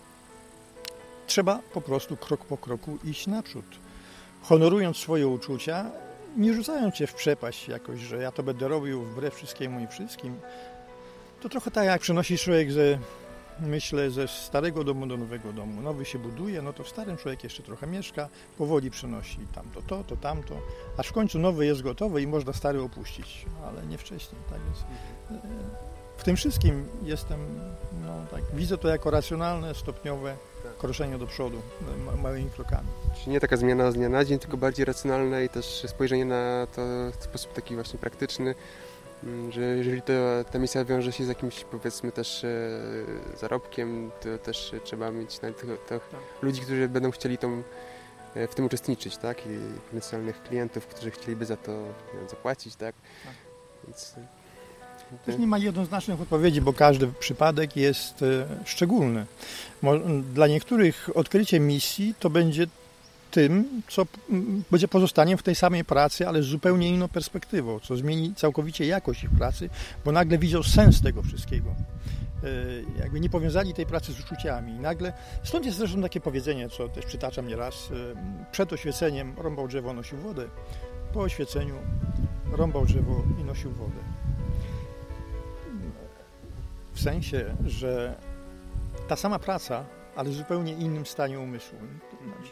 trzeba 1.28 1.60
po 1.74 1.82
prostu 1.82 2.18
krok 2.18 2.46
po 2.46 2.58
kroku 2.58 2.98
iść 3.04 3.28
naprzód. 3.28 3.66
Honorując 4.42 4.98
swoje 4.98 5.28
uczucia, 5.28 5.86
nie 6.38 6.54
rzucając 6.54 6.96
się 6.96 7.08
w 7.08 7.14
przepaść 7.14 7.68
jakoś, 7.68 8.00
że 8.00 8.18
ja 8.18 8.32
to 8.32 8.44
będę 8.44 8.68
robił 8.68 9.02
wbrew 9.02 9.36
wszystkiemu 9.36 9.80
i 9.80 9.88
wszystkim. 9.88 10.40
To 11.42 11.50
trochę 11.50 11.72
tak 11.72 11.86
jak 11.86 12.02
przenosi 12.02 12.38
człowiek 12.38 12.72
ze 12.72 12.98
myślę, 13.62 14.12
ze 14.12 14.28
starego 14.28 14.84
domu 14.84 15.06
do 15.08 15.18
nowego 15.18 15.54
domu. 15.54 15.82
Nowy 15.82 16.06
się 16.06 16.20
buduje, 16.20 16.62
no 16.62 16.74
to 16.74 16.84
w 16.84 16.90
starym 16.90 17.18
człowiek 17.18 17.44
jeszcze 17.44 17.64
trochę 17.64 17.88
mieszka, 17.88 18.30
powoli 18.58 18.92
przenosi 18.92 19.40
tamto, 19.56 19.82
to, 19.82 20.04
to, 20.04 20.18
tamto, 20.18 20.56
aż 20.98 21.08
w 21.08 21.14
końcu 21.14 21.40
nowy 21.40 21.66
jest 21.66 21.82
gotowy 21.82 22.22
i 22.22 22.28
można 22.28 22.54
stary 22.54 22.82
opuścić, 22.82 23.46
ale 23.68 23.86
nie 23.86 23.98
wcześniej, 23.98 24.42
tak 24.50 24.60
więc 24.66 24.78
w 26.18 26.24
tym 26.24 26.36
wszystkim 26.36 26.86
jestem, 27.04 27.40
no 28.06 28.26
tak, 28.32 28.42
widzę 28.54 28.78
to 28.78 28.88
jako 28.88 29.12
racjonalne, 29.12 29.76
stopniowe 29.76 30.36
kroczenie 30.80 31.18
do 31.18 31.28
przodu 31.28 31.62
małymi 32.22 32.50
krokami. 32.50 32.88
Czyli 33.20 33.32
nie 33.32 33.40
taka 33.40 33.58
zmiana 33.58 33.92
z 33.92 33.96
dnia 33.96 34.10
na 34.10 34.26
dzień, 34.26 34.40
tylko 34.40 34.58
bardziej 34.58 34.86
racjonalne 34.86 35.46
i 35.46 35.50
też 35.50 35.86
spojrzenie 35.88 36.26
na 36.26 36.68
to 36.76 36.82
w 37.20 37.24
sposób 37.24 37.54
taki 37.54 37.76
właśnie 37.76 38.00
praktyczny, 38.00 38.56
że 39.50 39.62
jeżeli 39.62 40.02
to, 40.02 40.14
ta 40.52 40.60
misja 40.60 40.86
wiąże 40.86 41.12
się 41.12 41.26
z 41.26 41.28
jakimś 41.28 41.64
powiedzmy 41.64 42.12
też 42.12 42.44
e, 42.44 42.48
zarobkiem, 43.38 44.12
to 44.22 44.38
też 44.38 44.72
trzeba 44.84 45.12
mieć 45.12 45.42
na 45.42 45.52
tych, 45.52 45.66
tych 45.88 46.10
tak. 46.10 46.22
ludzi, 46.42 46.62
którzy 46.62 46.90
będą 46.90 47.12
chcieli 47.12 47.38
tą, 47.38 47.64
e, 48.36 48.48
w 48.48 48.56
tym 48.56 48.66
uczestniczyć, 48.66 49.18
tak? 49.18 49.38
I 49.48 49.60
potencjalnych 49.86 50.44
klientów, 50.44 50.88
którzy 50.88 51.12
chcieliby 51.12 51.46
za 51.46 51.58
to 51.58 51.86
zapłacić, 52.30 52.76
tak? 52.76 52.96
tak. 53.26 53.34
Więc... 53.88 54.16
E, 54.18 54.40
też 55.26 55.38
nie 55.38 55.48
ma 55.48 55.58
jednoznacznych 55.58 56.22
odpowiedzi, 56.22 56.62
bo 56.62 56.74
każdy 56.74 57.08
przypadek 57.20 57.76
jest 57.76 58.26
szczególny. 58.66 59.26
Dla 60.34 60.48
niektórych 60.48 61.10
odkrycie 61.16 61.60
misji 61.60 62.16
to 62.20 62.30
będzie 62.30 62.68
tym, 63.32 63.82
co 63.88 64.06
będzie 64.72 64.88
pozostaniem 64.88 65.38
w 65.38 65.44
tej 65.44 65.56
samej 65.56 65.86
pracy, 65.86 66.28
ale 66.28 66.44
z 66.44 66.46
zupełnie 66.46 66.90
inną 66.90 67.08
perspektywą, 67.08 67.80
co 67.80 67.98
zmieni 67.98 68.36
całkowicie 68.36 68.86
jakość 68.86 69.24
ich 69.24 69.30
pracy, 69.30 69.70
bo 70.06 70.12
nagle 70.12 70.38
widzą 70.38 70.64
sens 70.64 71.02
tego 71.02 71.24
wszystkiego. 71.24 71.76
E, 72.44 73.00
jakby 73.00 73.20
nie 73.20 73.30
powiązali 73.30 73.74
tej 73.74 73.86
pracy 73.86 74.14
z 74.14 74.20
uczuciami. 74.20 74.74
I 74.74 74.80
nagle, 74.80 75.14
stąd 75.44 75.66
jest 75.66 75.78
zresztą 75.78 76.02
takie 76.02 76.20
powiedzenie, 76.20 76.70
co 76.70 76.90
też 76.90 77.06
przytaczam 77.06 77.48
nieraz, 77.48 77.90
e, 77.92 78.52
przed 78.52 78.74
oświeceniem 78.74 79.34
rąbał 79.38 79.68
drzewo, 79.68 79.94
nosił 79.94 80.18
wodę, 80.18 80.48
po 81.14 81.22
oświeceniu 81.22 81.76
rąbał 82.52 82.86
drzewo 82.86 83.24
i 83.42 83.44
nosił 83.44 83.72
wodę. 83.72 84.00
W 86.94 87.02
sensie, 87.02 87.56
że 87.66 88.16
ta 89.08 89.16
sama 89.16 89.40
praca, 89.40 89.86
ale 90.16 90.30
w 90.30 90.34
zupełnie 90.34 90.74
innym 90.74 91.06
stanie 91.06 91.40
umysłu. 91.40 91.78
Znaczy, 92.24 92.52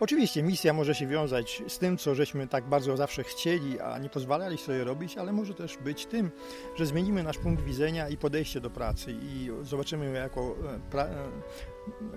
oczywiście 0.00 0.42
misja 0.42 0.72
może 0.72 0.94
się 0.94 1.06
wiązać 1.06 1.62
z 1.68 1.78
tym, 1.78 1.98
co 1.98 2.14
żeśmy 2.14 2.48
tak 2.48 2.64
bardzo 2.64 2.96
zawsze 2.96 3.24
chcieli, 3.24 3.80
a 3.80 3.98
nie 3.98 4.08
pozwalali 4.08 4.58
sobie 4.58 4.84
robić, 4.84 5.18
ale 5.18 5.32
może 5.32 5.54
też 5.54 5.76
być 5.76 6.06
tym, 6.06 6.30
że 6.76 6.86
zmienimy 6.86 7.22
nasz 7.22 7.38
punkt 7.38 7.64
widzenia 7.64 8.08
i 8.08 8.16
podejście 8.16 8.60
do 8.60 8.70
pracy 8.70 9.12
i 9.12 9.50
zobaczymy 9.62 10.06
ją 10.06 10.12
jako 10.12 10.40
e, 10.40 10.90
pra 10.90 11.04
e, 11.04 11.30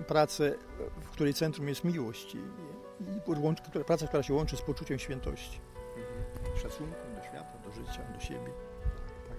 pracę, 0.07 0.55
w 1.01 1.09
której 1.09 1.33
centrum 1.33 1.67
jest 1.67 1.83
miłość 1.83 2.35
i, 2.35 2.37
i 2.37 3.83
praca, 3.85 4.07
która 4.07 4.23
się 4.23 4.33
łączy 4.33 4.57
z 4.57 4.61
poczuciem 4.61 4.99
świętości, 4.99 5.59
mhm. 5.97 6.57
szacunku 6.57 6.95
do 7.15 7.23
świata, 7.23 7.57
do 7.65 7.71
życia, 7.71 8.03
do 8.13 8.19
siebie. 8.19 8.51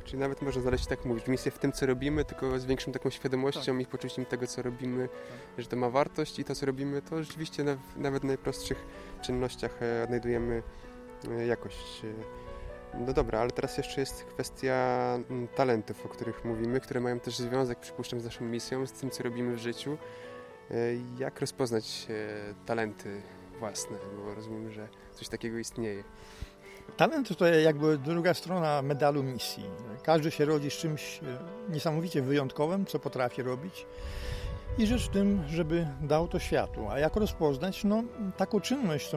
Czyli 0.05 0.19
nawet 0.19 0.43
można 0.43 0.63
znaleźć 0.63 0.87
tak 0.87 1.05
mówić, 1.05 1.27
misję 1.27 1.53
w 1.53 1.59
tym, 1.59 1.73
co 1.73 1.87
robimy, 1.87 2.25
tylko 2.25 2.59
z 2.59 2.65
większą 2.65 2.93
taką 2.93 3.11
świadomością 3.11 3.73
tak. 3.73 3.81
i 3.81 3.87
poczuciem 3.87 4.25
tego, 4.25 4.47
co 4.47 4.63
robimy, 4.63 5.09
tak. 5.09 5.63
że 5.65 5.67
to 5.67 5.77
ma 5.77 5.91
wartość 5.91 6.39
i 6.39 6.45
to, 6.45 6.55
co 6.55 6.67
robimy, 6.67 7.03
to 7.03 7.23
rzeczywiście 7.23 7.65
na, 7.65 7.77
nawet 7.97 8.23
w 8.23 8.27
najprostszych 8.27 8.87
czynnościach 9.23 9.83
e, 9.83 10.05
odnajdujemy 10.05 10.63
e, 11.31 11.47
jakość. 11.47 12.05
E. 12.05 13.01
No 13.07 13.13
dobra, 13.13 13.41
ale 13.41 13.51
teraz 13.51 13.79
jeszcze 13.79 14.01
jest 14.01 14.25
kwestia 14.25 14.75
mm, 15.31 15.49
talentów, 15.49 16.07
o 16.07 16.09
których 16.09 16.45
mówimy, 16.45 16.81
które 16.81 17.01
mają 17.01 17.21
też 17.21 17.39
związek, 17.39 17.79
przypuszczam, 17.79 18.21
z 18.21 18.25
naszą 18.25 18.45
misją, 18.45 18.87
z 18.87 18.93
tym, 18.93 19.11
co 19.11 19.23
robimy 19.23 19.55
w 19.55 19.59
życiu. 19.59 19.99
Jak 21.19 21.41
rozpoznać 21.41 22.07
talenty 22.67 23.23
własne, 23.59 23.97
bo 24.17 24.35
rozumiem, 24.35 24.71
że 24.71 24.89
coś 25.15 25.29
takiego 25.29 25.59
istnieje. 25.59 26.05
Talent 26.97 27.37
to 27.37 27.47
jakby 27.47 27.99
druga 27.99 28.35
strona 28.35 28.83
medalu 28.83 29.23
misji. 29.23 29.65
Każdy 30.03 30.31
się 30.31 30.45
rodzi 30.45 30.71
z 30.71 30.75
czymś 30.75 31.21
e, 31.23 31.73
niesamowicie 31.73 32.23
wyjątkowym, 32.23 32.87
co 32.87 32.99
potrafi 32.99 33.43
robić 33.43 33.87
i 34.79 34.87
rzecz 34.87 35.07
w 35.07 35.09
tym, 35.09 35.43
żeby 35.49 35.87
dał 36.01 36.29
to 36.29 36.39
światu. 36.39 36.89
A 36.91 36.99
jak 36.99 37.17
rozpoznać? 37.17 37.85
No, 37.85 38.03
taką 38.37 38.61
czynność, 38.61 39.11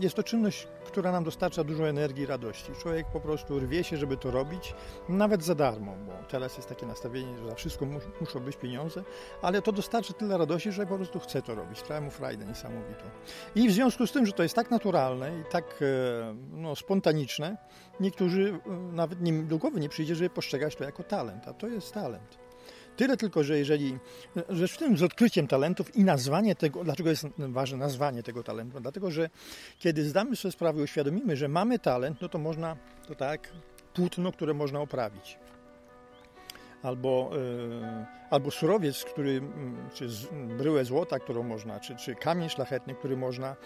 jest 0.00 0.16
to 0.16 0.22
czynność, 0.22 0.68
która 0.86 1.12
nam 1.12 1.24
dostarcza 1.24 1.64
dużo 1.64 1.88
energii 1.88 2.22
i 2.22 2.26
radości. 2.26 2.72
Człowiek 2.82 3.06
po 3.12 3.20
prostu 3.20 3.58
rwie 3.58 3.84
się, 3.84 3.96
żeby 3.96 4.16
to 4.16 4.30
robić, 4.30 4.74
nawet 5.08 5.44
za 5.44 5.54
darmo, 5.54 5.94
bo 6.06 6.12
teraz 6.28 6.56
jest 6.56 6.68
takie 6.68 6.86
nastawienie, 6.86 7.38
że 7.38 7.46
za 7.48 7.54
wszystko 7.54 7.86
mus, 7.86 8.02
muszą 8.20 8.40
być 8.40 8.56
pieniądze, 8.56 9.02
ale 9.42 9.62
to 9.62 9.72
dostarczy 9.72 10.12
tyle 10.12 10.38
radości, 10.38 10.72
że 10.72 10.86
po 10.86 10.96
prostu 10.96 11.20
chce 11.20 11.42
to 11.42 11.54
robić. 11.54 11.78
Sprawia 11.78 12.00
mu 12.00 12.10
frajdę 12.10 12.44
niesamowitą. 12.44 13.04
I 13.54 13.68
w 13.68 13.72
związku 13.72 14.06
z 14.06 14.12
tym, 14.12 14.26
że 14.26 14.32
to 14.32 14.42
jest 14.42 14.54
tak 14.54 14.70
naturalne 14.70 15.40
i 15.40 15.44
tak 15.50 15.64
e, 15.82 16.34
no, 16.52 16.76
spontaniczne, 16.76 17.56
niektórzy 18.00 18.58
e, 18.66 18.70
nawet 18.92 19.20
nie, 19.20 19.32
do 19.32 19.58
głowy 19.58 19.80
nie 19.80 19.88
przyjdzie, 19.88 20.14
żeby 20.14 20.30
postrzegać 20.30 20.76
to 20.76 20.84
jako 20.84 21.02
talent, 21.02 21.48
a 21.48 21.52
to 21.52 21.68
jest 21.68 21.94
talent. 21.94 22.45
Tyle 22.96 23.16
tylko, 23.16 23.44
że 23.44 23.58
jeżeli, 23.58 23.98
rzecz 24.48 24.72
w 24.72 24.78
tym 24.78 24.96
z 24.96 25.02
odkryciem 25.02 25.46
talentów 25.46 25.96
i 25.96 26.04
nazwanie 26.04 26.54
tego, 26.54 26.84
dlaczego 26.84 27.10
jest 27.10 27.26
ważne 27.38 27.78
nazwanie 27.78 28.22
tego 28.22 28.42
talentu? 28.42 28.80
Dlatego, 28.80 29.10
że 29.10 29.30
kiedy 29.78 30.04
zdamy 30.04 30.36
sobie 30.36 30.52
sprawę 30.52 30.80
i 30.80 30.82
uświadomimy, 30.82 31.36
że 31.36 31.48
mamy 31.48 31.78
talent, 31.78 32.20
no 32.20 32.28
to 32.28 32.38
można, 32.38 32.76
to 33.08 33.14
tak, 33.14 33.52
płótno, 33.94 34.32
które 34.32 34.54
można 34.54 34.80
oprawić. 34.80 35.38
Albo, 36.82 37.30
yy, 37.32 38.06
albo 38.30 38.50
surowiec, 38.50 39.04
który, 39.04 39.42
czy 39.94 40.08
bryłę 40.58 40.84
złota, 40.84 41.18
którą 41.18 41.42
można, 41.42 41.80
czy, 41.80 41.96
czy 41.96 42.14
kamień 42.14 42.48
szlachetny, 42.48 42.94
który 42.94 43.16
można 43.16 43.56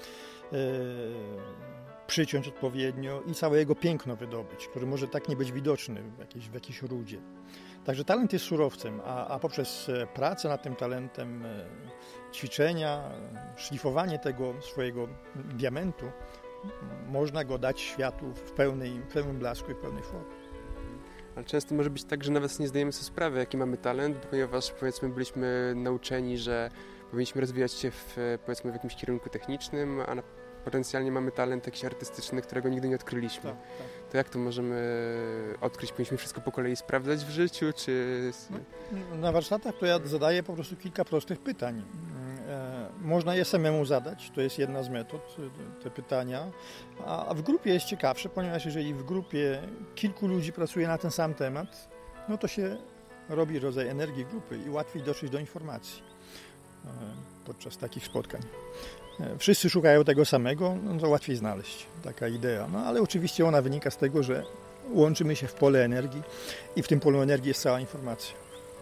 yy, 0.52 0.58
przyciąć 2.06 2.48
odpowiednio 2.48 3.22
i 3.26 3.34
całe 3.34 3.58
jego 3.58 3.74
piękno 3.74 4.16
wydobyć, 4.16 4.66
który 4.66 4.86
może 4.86 5.08
tak 5.08 5.28
nie 5.28 5.36
być 5.36 5.52
widoczny 5.52 6.02
w 6.02 6.18
jakiejś, 6.18 6.48
w 6.48 6.54
jakiejś 6.54 6.82
rudzie. 6.82 7.18
Także 7.84 8.04
talent 8.04 8.32
jest 8.32 8.44
surowcem, 8.44 9.00
a, 9.04 9.26
a 9.26 9.38
poprzez 9.38 9.88
e, 9.88 10.06
pracę 10.06 10.48
nad 10.48 10.62
tym 10.62 10.76
talentem, 10.76 11.46
e, 11.46 11.64
ćwiczenia, 12.32 13.10
szlifowanie 13.56 14.18
tego 14.18 14.54
swojego 14.60 15.08
diamentu, 15.34 16.06
można 17.08 17.44
go 17.44 17.58
dać 17.58 17.80
światu 17.80 18.34
w, 18.34 18.52
pełnej, 18.52 19.00
w 19.00 19.12
pełnym 19.12 19.38
blasku 19.38 19.70
i 19.70 19.74
w 19.74 19.78
pełnej 19.78 20.02
formie. 20.02 20.30
Ale 21.36 21.44
często 21.44 21.74
może 21.74 21.90
być 21.90 22.04
tak, 22.04 22.24
że 22.24 22.32
nawet 22.32 22.58
nie 22.58 22.68
zdajemy 22.68 22.92
sobie 22.92 23.04
sprawy, 23.04 23.38
jaki 23.38 23.56
mamy 23.56 23.76
talent, 23.76 24.16
ponieważ 24.16 24.70
powiedzmy 24.70 25.08
byliśmy 25.08 25.72
nauczeni, 25.76 26.38
że 26.38 26.70
powinniśmy 27.10 27.40
rozwijać 27.40 27.72
się 27.72 27.90
w, 27.90 28.16
powiedzmy 28.44 28.70
w 28.70 28.74
jakimś 28.74 28.96
kierunku 28.96 29.30
technicznym, 29.30 30.00
a 30.00 30.14
potencjalnie 30.64 31.12
mamy 31.12 31.32
talent 31.32 31.66
jakiś 31.66 31.84
artystyczny, 31.84 32.42
którego 32.42 32.68
nigdy 32.68 32.88
nie 32.88 32.94
odkryliśmy. 32.94 33.50
Tak, 33.50 33.60
tak. 33.78 33.86
To 34.10 34.16
jak 34.16 34.28
to 34.28 34.38
możemy 34.38 34.78
odkryć? 35.60 35.92
Powinniśmy 35.92 36.16
wszystko 36.16 36.40
po 36.40 36.52
kolei 36.52 36.76
sprawdzać 36.76 37.24
w 37.24 37.30
życiu, 37.30 37.66
czy... 37.76 38.32
No, 38.50 39.16
na 39.16 39.32
warsztatach 39.32 39.74
to 39.80 39.86
ja 39.86 40.00
zadaję 40.04 40.42
po 40.42 40.54
prostu 40.54 40.76
kilka 40.76 41.04
prostych 41.04 41.40
pytań. 41.40 41.82
E, 42.48 42.88
można 43.00 43.34
je 43.34 43.44
samemu 43.44 43.84
zadać, 43.84 44.30
to 44.34 44.40
jest 44.40 44.58
jedna 44.58 44.82
z 44.82 44.88
metod, 44.88 45.36
te 45.82 45.90
pytania, 45.90 46.46
a 47.06 47.34
w 47.34 47.42
grupie 47.42 47.72
jest 47.72 47.86
ciekawsze, 47.86 48.28
ponieważ 48.28 48.64
jeżeli 48.64 48.94
w 48.94 49.02
grupie 49.02 49.62
kilku 49.94 50.26
ludzi 50.26 50.52
pracuje 50.52 50.88
na 50.88 50.98
ten 50.98 51.10
sam 51.10 51.34
temat, 51.34 51.88
no 52.28 52.38
to 52.38 52.48
się 52.48 52.76
robi 53.28 53.58
rodzaj 53.58 53.88
energii 53.88 54.24
grupy 54.24 54.58
i 54.66 54.70
łatwiej 54.70 55.02
dotrzeć 55.02 55.30
do 55.30 55.38
informacji 55.38 56.02
podczas 57.50 57.78
takich 57.78 58.04
spotkań. 58.04 58.40
E, 59.20 59.38
wszyscy 59.38 59.70
szukają 59.70 60.04
tego 60.04 60.24
samego, 60.24 60.76
no 60.82 61.00
to 61.00 61.08
łatwiej 61.08 61.36
znaleźć 61.36 61.86
taka 62.04 62.28
idea. 62.28 62.68
No 62.72 62.78
ale 62.78 63.02
oczywiście 63.02 63.46
ona 63.46 63.62
wynika 63.62 63.90
z 63.90 63.96
tego, 63.96 64.22
że 64.22 64.44
łączymy 64.90 65.36
się 65.36 65.46
w 65.46 65.54
pole 65.54 65.84
energii 65.84 66.22
i 66.76 66.82
w 66.82 66.88
tym 66.88 67.00
polu 67.00 67.20
energii 67.20 67.48
jest 67.48 67.62
cała 67.62 67.80
informacja. 67.80 68.34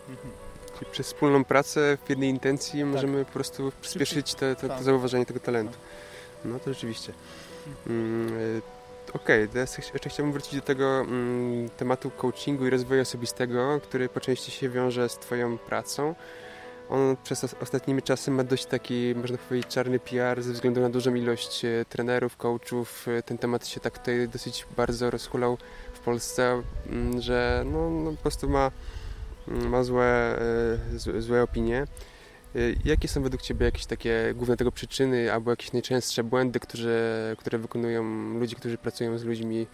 Mhm. 0.09 0.31
Czyli 0.79 0.91
przez 0.91 1.07
wspólną 1.07 1.45
pracę 1.45 1.99
w 2.05 2.11
jednej 2.11 2.29
intencji 2.31 2.81
tak. 2.81 2.89
możemy 2.89 3.25
po 3.25 3.33
prostu 3.33 3.73
przyspieszyć 3.81 4.35
to, 4.35 4.69
tak. 4.69 4.83
zauważenie 4.83 5.27
tego 5.27 5.41
talentu. 5.41 5.73
Tak. 5.73 5.81
No 6.45 6.59
to 6.59 6.73
rzeczywiście. 6.73 7.13
Mm, 7.87 8.29
e, 8.29 8.79
Okej, 9.15 9.43
okay, 9.43 9.49
teraz 9.49 9.79
jeszcze 9.79 10.09
chciałbym 10.09 10.33
wrócić 10.33 10.55
do 10.55 10.63
tego 10.63 11.01
mm, 11.01 11.71
tematu 11.71 12.11
coachingu 12.11 12.67
i 12.67 12.71
rozwoju 12.71 13.03
osobistego, 13.03 13.81
który 13.83 14.09
po 14.09 14.21
części 14.21 14.51
się 14.51 14.69
wiąże 14.69 15.09
z 15.09 15.19
Twoją 15.19 15.59
pracą 15.59 16.15
on 16.88 17.16
przez 17.25 17.45
ostatnimi 17.45 18.02
czasy 18.02 18.30
ma 18.30 18.45
dość 18.45 18.66
taki, 18.66 19.14
można 19.16 19.38
powiedzieć, 19.38 19.73
czarny 19.73 19.99
PR 19.99 20.42
ze 20.42 20.52
względu 20.52 20.80
na 20.80 20.90
dużą 20.90 21.14
ilość 21.14 21.64
e, 21.64 21.85
trenerów, 21.88 22.37
coachów. 22.37 23.09
E, 23.09 23.23
ten 23.23 23.38
temat 23.38 23.66
się 23.66 23.80
tak 23.80 23.99
tutaj 23.99 24.28
dosyć 24.28 24.66
bardzo 24.76 25.11
rozhulał 25.11 25.59
w 25.92 26.00
Polsce, 26.00 26.62
mm, 26.87 27.21
że 27.21 27.64
no, 27.66 27.90
no 27.90 28.11
po 28.11 28.16
prostu 28.16 28.49
ma, 28.49 28.71
mm, 29.49 29.68
ma 29.68 29.85
złe, 29.85 30.38
e, 31.16 31.21
złe 31.21 31.42
opinie. 31.42 31.87
Jakie 32.85 33.09
są 33.09 33.23
według 33.23 33.42
Ciebie 33.42 33.66
jakieś 33.66 33.87
takie 33.87 34.35
główne 34.37 34.57
tego 34.57 34.73
przyczyny 34.73 35.33
albo 35.33 35.50
jakieś 35.50 35.73
najczęstsze 35.73 36.25
błędy, 36.25 36.61
które, 36.61 37.35
które 37.38 37.59
wykonują 37.59 38.04
ludzie, 38.38 38.57
którzy 38.57 38.78
pracują 38.78 39.18
z 39.18 39.25
ludźmi 39.25 39.66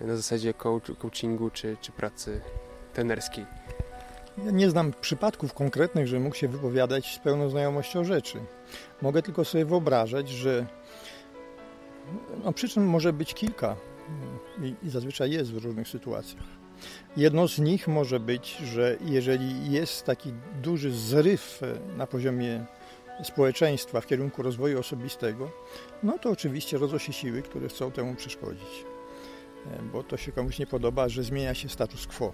na 0.00 0.16
zasadzie 0.16 0.54
coach, 0.54 0.98
coachingu 0.98 1.50
czy, 1.50 1.76
czy 1.80 1.92
pracy 1.92 2.40
trenerskiej? 2.94 3.46
Ja 4.44 4.50
nie 4.50 4.70
znam 4.70 4.92
przypadków 5.00 5.54
konkretnych, 5.54 6.06
że 6.06 6.20
mógł 6.20 6.36
się 6.36 6.48
wypowiadać 6.48 7.14
z 7.14 7.18
pełną 7.18 7.48
znajomością 7.48 8.04
rzeczy. 8.04 8.38
Mogę 9.02 9.22
tylko 9.22 9.44
sobie 9.44 9.64
wyobrażać, 9.64 10.28
że 10.28 10.66
no, 12.44 12.52
przyczyn 12.52 12.84
może 12.84 13.12
być 13.12 13.34
kilka 13.34 13.76
i, 14.62 14.74
i 14.86 14.90
zazwyczaj 14.90 15.30
jest 15.30 15.52
w 15.52 15.64
różnych 15.64 15.88
sytuacjach. 15.88 16.44
Jedno 17.16 17.48
z 17.48 17.58
nich 17.58 17.88
może 17.88 18.20
być, 18.20 18.56
że 18.56 18.96
jeżeli 19.00 19.72
jest 19.72 20.04
taki 20.04 20.32
duży 20.62 20.92
zryw 20.92 21.60
na 21.96 22.06
poziomie 22.06 22.64
społeczeństwa 23.24 24.00
w 24.00 24.06
kierunku 24.06 24.42
rozwoju 24.42 24.78
osobistego, 24.78 25.50
no 26.02 26.18
to 26.18 26.30
oczywiście 26.30 26.78
rodzą 26.78 26.98
się 26.98 27.12
siły, 27.12 27.42
które 27.42 27.68
chcą 27.68 27.90
temu 27.90 28.14
przeszkodzić. 28.14 28.84
Bo 29.92 30.02
to 30.02 30.16
się 30.16 30.32
komuś 30.32 30.58
nie 30.58 30.66
podoba, 30.66 31.08
że 31.08 31.22
zmienia 31.22 31.54
się 31.54 31.68
status 31.68 32.06
quo. 32.06 32.32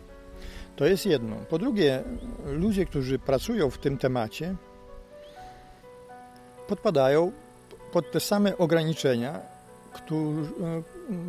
To 0.76 0.86
jest 0.86 1.06
jedno. 1.06 1.36
Po 1.50 1.58
drugie, 1.58 2.02
ludzie, 2.46 2.86
którzy 2.86 3.18
pracują 3.18 3.70
w 3.70 3.78
tym 3.78 3.98
temacie, 3.98 4.54
podpadają 6.68 7.32
pod 7.92 8.10
te 8.10 8.20
same 8.20 8.58
ograniczenia, 8.58 9.40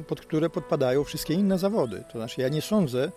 pod 0.08 0.22
które 0.22 0.50
podpadają 0.50 1.04
wszystkie 1.04 1.34
inne 1.34 1.58
zawody. 1.58 2.04
To 2.12 2.18
znaczy, 2.18 2.42
ja 2.42 2.50
nie 2.50 2.62
sądzę, 2.62 3.12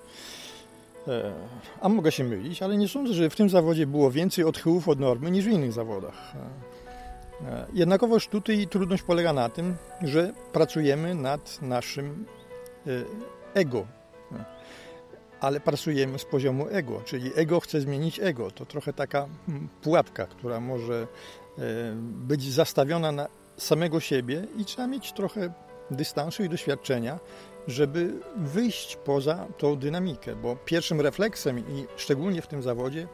e, 1.09 1.33
a 1.81 1.89
mogę 1.89 2.13
się 2.13 2.25
mylić, 2.25 2.63
ale 2.63 2.77
nie 2.77 2.89
sądzę, 2.89 3.15
że 3.15 3.31
w 3.31 3.37
tym 3.37 3.51
zawodzie 3.51 3.87
było 3.87 4.11
więcej 4.11 4.45
odchyłów 4.45 4.89
od 4.89 5.01
normy 5.01 5.31
niż 5.31 5.45
w 5.45 5.49
innych 5.49 5.73
zawodach. 5.73 6.33
E, 7.45 7.49
e, 7.49 7.67
jednakowoż 7.73 8.29
tutaj 8.29 8.67
trudność 8.67 9.03
polega 9.03 9.33
na 9.33 9.49
tym, 9.49 9.77
że 10.03 10.33
pracujemy 10.53 11.15
nad 11.15 11.63
naszym 11.63 12.27
ego, 13.55 13.87
ale 15.43 15.61
pracujemy 15.61 16.19
z 16.19 16.25
poziomu 16.25 16.67
ego, 16.71 17.03
czyli 17.05 17.31
ego 17.35 17.61
chce 17.61 17.81
zmienić 17.81 18.21
ego. 18.21 18.51
To 18.51 18.67
trochę 18.67 18.93
taka 18.93 19.29
hmm, 19.47 19.69
pułapka, 19.83 20.27
która 20.27 20.61
może 20.61 21.07
e, 21.59 21.63
być 22.03 22.53
zastawiona 22.53 23.13
na 23.13 23.29
samego 23.57 24.01
siebie 24.01 24.47
i 24.57 24.65
trzeba 24.65 24.89
mieć 24.89 25.13
trochę 25.13 25.53
dystansu 25.91 26.45
i 26.45 26.49
doświadczenia, 26.49 27.19
żeby 27.67 28.13
wyjść 28.37 28.97
poza 28.97 29.47
tą 29.59 29.77
dynamikę, 29.77 30.37
bo 30.37 30.57
pierwszym 30.57 31.01
refleksem 31.01 31.59
i 31.59 31.87
szczególnie 31.97 32.43
w 32.43 32.47
tym 32.47 32.63
zawodzie 32.63 33.09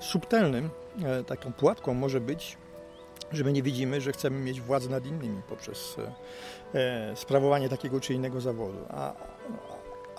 subtelnym, 0.00 0.70
e, 1.04 1.24
taką 1.24 1.52
pułapką 1.52 1.94
może 1.94 2.20
być, 2.20 2.56
że 3.32 3.44
my 3.44 3.52
nie 3.52 3.62
widzimy, 3.62 4.00
że 4.00 4.12
chcemy 4.12 4.40
mieć 4.40 4.60
władzę 4.60 4.90
nad 4.90 5.06
innymi 5.06 5.42
poprzez 5.48 5.96
e, 6.74 7.16
sprawowanie 7.16 7.68
takiego 7.68 8.00
czy 8.00 8.14
innego 8.14 8.40
zawodu. 8.40 8.78
A, 8.88 9.14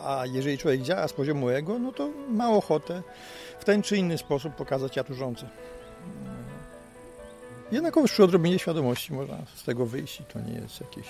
a 0.04 0.26
jeżeli 0.26 0.58
człowiek 0.58 0.82
działa 0.82 1.08
z 1.08 1.14
poziomu 1.14 1.50
ego, 1.50 1.80
no 1.80 1.92
to 1.92 2.10
ma 2.30 2.50
ochotę 2.52 3.02
w 3.60 3.66
ten 3.66 3.82
czy 3.82 3.98
inny 3.98 4.18
sposób 4.18 4.56
pokazać 4.56 4.96
ja 4.96 5.04
tu 5.04 5.16
rządzę. 5.16 5.50
Jednakowoż 7.72 8.12
przy 8.12 8.24
odrobinie 8.24 8.60
świadomości 8.60 9.14
można 9.14 9.38
z 9.56 9.64
tego 9.64 9.86
wyjść 9.86 10.20
i 10.20 10.24
to 10.24 10.40
nie 10.40 10.54
jest 10.54 10.82
jakieś... 10.82 11.06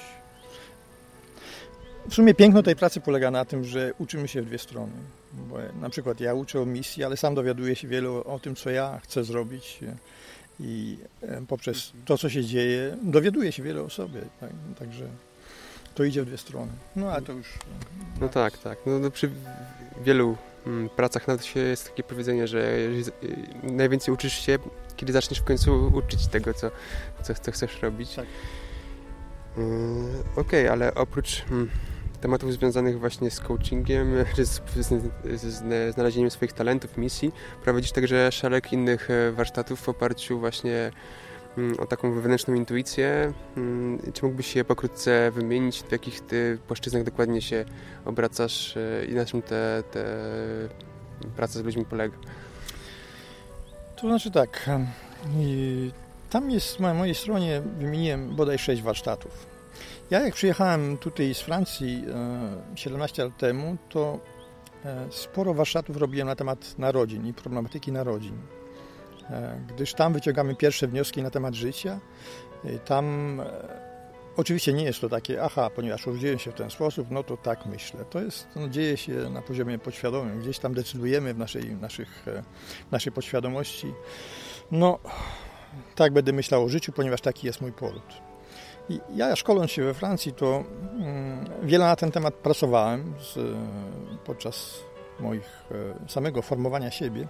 W 2.09 2.13
sumie 2.13 2.33
piękno 2.33 2.63
tej 2.63 2.75
pracy 2.75 3.01
polega 3.01 3.31
na 3.31 3.45
tym, 3.45 3.63
że 3.63 3.93
uczymy 3.97 4.27
się 4.27 4.41
w 4.41 4.45
dwie 4.45 4.57
strony. 4.57 4.93
Bo 5.33 5.57
na 5.81 5.89
przykład 5.89 6.19
ja 6.19 6.33
uczę 6.33 6.61
o 6.61 6.65
misji, 6.65 7.03
ale 7.03 7.17
sam 7.17 7.35
dowiaduję 7.35 7.75
się 7.75 7.87
wiele 7.87 8.09
o 8.09 8.39
tym, 8.39 8.55
co 8.55 8.69
ja 8.69 8.99
chcę 9.03 9.23
zrobić 9.23 9.79
i 10.59 10.97
e, 11.21 11.41
poprzez 11.47 11.91
to, 12.05 12.17
co 12.17 12.29
się 12.29 12.45
dzieje, 12.45 12.97
dowiaduję 13.03 13.51
się 13.51 13.63
wiele 13.63 13.81
o 13.81 13.89
sobie. 13.89 14.21
Tak? 14.39 14.49
Także 14.79 15.07
to 15.95 16.03
idzie 16.03 16.21
w 16.21 16.25
dwie 16.25 16.37
strony. 16.37 16.71
No 16.95 17.11
a 17.11 17.21
to 17.21 17.33
już... 17.33 17.47
No 18.21 18.29
tak, 18.29 18.57
tak. 18.57 18.77
No, 18.85 18.99
no 18.99 19.11
przy 19.11 19.31
wielu 20.03 20.37
mm, 20.67 20.89
pracach 20.89 21.27
nawet 21.27 21.45
się 21.45 21.59
jest 21.59 21.89
takie 21.89 22.03
powiedzenie, 22.03 22.47
że 22.47 22.77
najwięcej 23.63 24.13
uczysz 24.13 24.33
się, 24.33 24.59
kiedy 24.95 25.13
zaczniesz 25.13 25.39
w 25.39 25.43
końcu 25.43 25.91
uczyć 25.93 26.27
tego, 26.27 26.53
co, 26.53 26.71
co, 27.23 27.33
co 27.33 27.51
chcesz 27.51 27.81
robić. 27.81 28.15
Tak. 28.15 28.25
Yy, 29.57 29.63
Okej, 30.35 30.61
okay, 30.65 30.71
ale 30.71 30.95
oprócz 30.95 31.45
mm, 31.51 31.69
tematów 32.21 32.53
związanych 32.53 32.99
właśnie 32.99 33.31
z 33.31 33.39
coachingiem, 33.39 34.13
czy 34.35 34.45
z, 34.45 34.61
z, 34.75 35.41
z, 35.41 35.93
znalezieniem 35.93 36.31
swoich 36.31 36.53
talentów, 36.53 36.97
misji, 36.97 37.31
prowadzisz 37.63 37.91
także 37.91 38.31
szereg 38.31 38.73
innych 38.73 39.09
e, 39.09 39.31
warsztatów 39.31 39.81
w 39.81 39.89
oparciu 39.89 40.39
właśnie 40.39 40.75
mm, 40.75 40.93
o 41.79 41.85
taką 41.85 42.13
wewnętrzną 42.13 42.53
intuicję. 42.53 43.33
Mm, 43.57 43.99
czy 44.13 44.25
mógłbyś 44.25 44.55
je 44.55 44.65
pokrótce 44.65 45.31
wymienić, 45.31 45.83
w 45.83 45.91
jakich 45.91 46.21
ty 46.21 46.59
płaszczyznach 46.67 47.03
dokładnie 47.03 47.41
się 47.41 47.65
obracasz 48.05 48.77
e, 48.77 49.05
i 49.05 49.13
na 49.13 49.25
czym 49.25 49.41
te, 49.41 49.83
te 49.91 50.05
praca 51.35 51.59
z 51.59 51.63
ludźmi 51.63 51.85
polega? 51.85 52.17
To 53.95 54.07
znaczy 54.07 54.31
tak, 54.31 54.69
tam 56.29 56.51
jest 56.51 56.79
na 56.79 56.93
mojej 56.93 57.15
stronie, 57.15 57.61
wymieniłem 57.79 58.35
bodaj 58.35 58.57
sześć 58.57 58.81
warsztatów. 58.81 59.47
Ja 60.09 60.19
jak 60.21 60.33
przyjechałem 60.33 60.97
tutaj 60.97 61.33
z 61.33 61.39
Francji 61.39 62.03
17 62.75 63.21
e, 63.21 63.25
lat 63.25 63.37
temu, 63.37 63.77
to 63.89 64.19
e, 64.85 65.07
sporo 65.11 65.53
warsztatów 65.53 65.97
robiłem 65.97 66.27
na 66.27 66.35
temat 66.35 66.77
narodzin 66.77 67.27
i 67.27 67.33
problematyki 67.33 67.91
narodzin. 67.91 68.37
E, 69.29 69.59
gdyż 69.67 69.93
tam 69.93 70.13
wyciągamy 70.13 70.55
pierwsze 70.55 70.87
wnioski 70.87 71.23
na 71.23 71.29
temat 71.29 71.53
życia. 71.53 71.99
Tam 72.85 73.41
oczywiście 74.37 74.73
nie 74.73 74.83
jest 74.83 75.01
to 75.01 75.09
takie, 75.09 75.43
aha, 75.43 75.69
ponieważ 75.75 76.07
urodziłem 76.07 76.39
się 76.39 76.51
w 76.51 76.53
ten 76.53 76.69
sposób, 76.69 77.07
no 77.11 77.23
to 77.23 77.37
tak 77.37 77.65
myślę. 77.65 78.05
To 78.05 78.21
jest, 78.21 78.47
no, 78.55 78.69
dzieje 78.69 78.97
się 78.97 79.13
na 79.13 79.41
poziomie 79.41 79.79
podświadomym. 79.79 80.39
Gdzieś 80.39 80.59
tam 80.59 80.73
decydujemy 80.73 81.33
w 81.33 81.37
naszej, 81.37 81.75
naszych, 81.75 82.25
naszej 82.91 83.11
podświadomości. 83.11 83.93
No, 84.71 84.99
tak 85.95 86.13
będę 86.13 86.33
myślał 86.33 86.63
o 86.63 86.69
życiu, 86.69 86.91
ponieważ 86.91 87.21
taki 87.21 87.47
jest 87.47 87.61
mój 87.61 87.71
poród. 87.71 88.21
Ja 89.15 89.35
szkoląc 89.35 89.71
się 89.71 89.83
we 89.83 89.93
Francji, 89.93 90.33
to 90.33 90.63
mm, 90.99 91.49
wiele 91.63 91.85
na 91.85 91.95
ten 91.95 92.11
temat 92.11 92.33
pracowałem 92.33 93.13
z, 93.19 93.57
podczas 94.25 94.79
moich 95.19 95.63
e, 96.05 96.09
samego 96.09 96.41
formowania 96.41 96.91
siebie. 96.91 97.27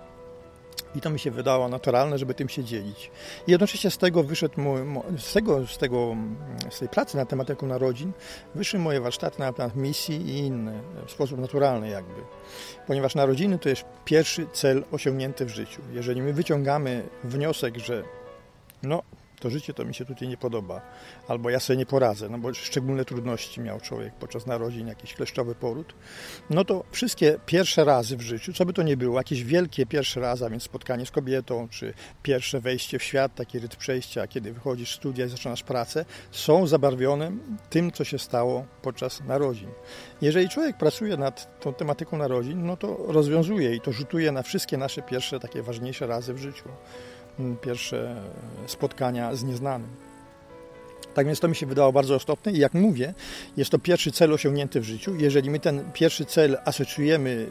I 0.96 1.02
to 1.02 1.10
mi 1.10 1.20
się 1.20 1.32
wydało 1.32 1.70
naturalne, 1.70 2.18
żeby 2.18 2.34
tym 2.34 2.50
się 2.50 2.64
dzielić. 2.64 3.12
I 3.48 3.52
jednocześnie 3.52 3.92
z 3.92 3.98
tego 3.98 4.24
wyszedł 4.24 4.62
mój, 4.62 4.82
z, 5.18 5.34
tego, 5.34 5.68
z, 5.68 5.78
tego, 5.78 6.16
z 6.70 6.80
tej 6.80 6.90
pracy 6.90 7.18
na 7.18 7.26
tematykę 7.26 7.66
narodzin 7.66 8.12
wyszły 8.56 8.80
moje 8.80 9.02
warsztaty 9.02 9.40
na 9.40 9.54
temat 9.54 9.76
misji 9.76 10.16
i 10.16 10.38
inne, 10.38 10.82
w 11.08 11.12
sposób 11.12 11.40
naturalny 11.40 11.90
jakby. 11.90 12.22
Ponieważ 12.88 13.16
narodziny 13.16 13.60
to 13.60 13.70
jest 13.70 13.86
pierwszy 14.06 14.48
cel 14.54 14.84
osiągnięty 14.92 15.46
w 15.46 15.50
życiu. 15.50 15.82
Jeżeli 15.94 16.22
my 16.22 16.34
wyciągamy 16.34 17.04
wniosek, 17.24 17.78
że 17.78 18.04
no, 18.84 19.04
to 19.40 19.50
życie 19.50 19.74
to 19.74 19.86
mi 19.86 19.96
się 19.96 20.06
tutaj 20.06 20.28
nie 20.28 20.38
podoba, 20.38 20.82
albo 21.28 21.50
ja 21.50 21.60
sobie 21.60 21.78
nie 21.78 21.86
poradzę, 21.86 22.30
no 22.30 22.38
bo 22.38 22.54
szczególne 22.54 23.06
trudności 23.06 23.62
miał 23.62 23.80
człowiek 23.80 24.14
podczas 24.14 24.46
narodzin, 24.46 24.88
jakiś 24.88 25.14
kleszczowy 25.14 25.56
poród, 25.56 25.94
no 26.50 26.66
to 26.66 26.84
wszystkie 26.92 27.40
pierwsze 27.46 27.84
razy 27.84 28.18
w 28.18 28.22
życiu, 28.22 28.54
co 28.54 28.66
by 28.66 28.74
to 28.74 28.84
nie 28.84 28.98
było, 28.98 29.18
jakieś 29.18 29.44
wielkie 29.44 29.86
pierwsze 29.86 30.20
razy, 30.20 30.46
a 30.46 30.50
więc 30.50 30.64
spotkanie 30.64 31.06
z 31.06 31.12
kobietą, 31.12 31.68
czy 31.70 31.94
pierwsze 32.24 32.60
wejście 32.60 33.00
w 33.00 33.04
świat, 33.04 33.36
taki 33.36 33.60
rytm 33.60 33.78
przejścia, 33.78 34.28
kiedy 34.28 34.54
wychodzisz 34.54 34.96
studia 34.96 35.26
i 35.26 35.30
zaczynasz 35.30 35.64
pracę, 35.64 36.06
są 36.32 36.68
zabarwione 36.68 37.32
tym, 37.70 37.92
co 37.92 38.04
się 38.04 38.20
stało 38.20 38.66
podczas 38.82 39.24
narodzin. 39.24 39.70
Jeżeli 40.22 40.50
człowiek 40.50 40.78
pracuje 40.78 41.18
nad 41.18 41.60
tą 41.60 41.74
tematyką 41.74 42.18
narodzin, 42.18 42.66
no 42.66 42.78
to 42.78 42.98
rozwiązuje 43.08 43.76
i 43.76 43.82
to 43.82 43.92
rzutuje 43.92 44.32
na 44.32 44.44
wszystkie 44.44 44.78
nasze 44.78 45.02
pierwsze 45.02 45.40
takie 45.40 45.64
ważniejsze 45.64 46.08
razy 46.08 46.34
w 46.34 46.38
życiu 46.38 46.70
pierwsze 47.62 48.16
spotkania 48.68 49.36
z 49.36 49.44
nieznanym. 49.44 49.90
Tak 51.14 51.26
więc 51.26 51.40
to 51.40 51.48
mi 51.48 51.56
się 51.56 51.66
wydało 51.66 51.92
bardzo 51.92 52.16
istotne 52.16 52.52
i 52.52 52.58
jak 52.58 52.74
mówię, 52.74 53.14
jest 53.58 53.72
to 53.72 53.80
pierwszy 53.80 54.12
cel 54.12 54.34
osiągnięty 54.34 54.82
w 54.82 54.84
życiu. 54.84 55.16
Jeżeli 55.16 55.50
my 55.50 55.60
ten 55.60 55.92
pierwszy 55.94 56.26
cel 56.26 56.58
asocjujemy 56.66 57.30
y, 57.30 57.48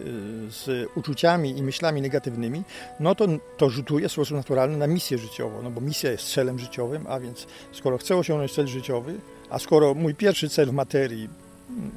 z 0.50 0.88
uczuciami 0.94 1.58
i 1.58 1.62
myślami 1.62 2.02
negatywnymi, 2.02 2.62
no 3.00 3.14
to 3.14 3.26
to 3.56 3.70
rzutuje 3.70 4.08
w 4.08 4.12
sposób 4.12 4.36
naturalny 4.36 4.76
na 4.76 4.86
misję 4.86 5.18
życiową, 5.18 5.62
no 5.62 5.70
bo 5.70 5.80
misja 5.80 6.10
jest 6.10 6.32
celem 6.32 6.58
życiowym, 6.58 7.06
a 7.08 7.20
więc 7.20 7.46
skoro 7.72 7.98
chcę 7.98 8.16
osiągnąć 8.16 8.52
cel 8.52 8.66
życiowy, 8.66 9.14
a 9.50 9.58
skoro 9.58 9.94
mój 9.94 10.14
pierwszy 10.14 10.48
cel 10.48 10.66
w 10.66 10.72
materii 10.72 11.28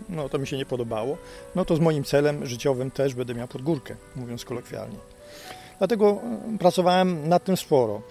no 0.09 0.29
to 0.29 0.39
mi 0.39 0.47
się 0.47 0.57
nie 0.57 0.65
podobało, 0.65 1.17
no 1.55 1.65
to 1.65 1.75
z 1.75 1.79
moim 1.79 2.03
celem 2.03 2.45
życiowym 2.45 2.91
też 2.91 3.13
będę 3.13 3.35
miał 3.35 3.47
podgórkę, 3.47 3.95
mówiąc 4.15 4.45
kolokwialnie. 4.45 4.97
Dlatego 5.81 6.21
e, 6.53 6.57
pracowałem 6.57 7.29
nad 7.29 7.43
tym 7.43 7.57
sporo. 7.57 8.01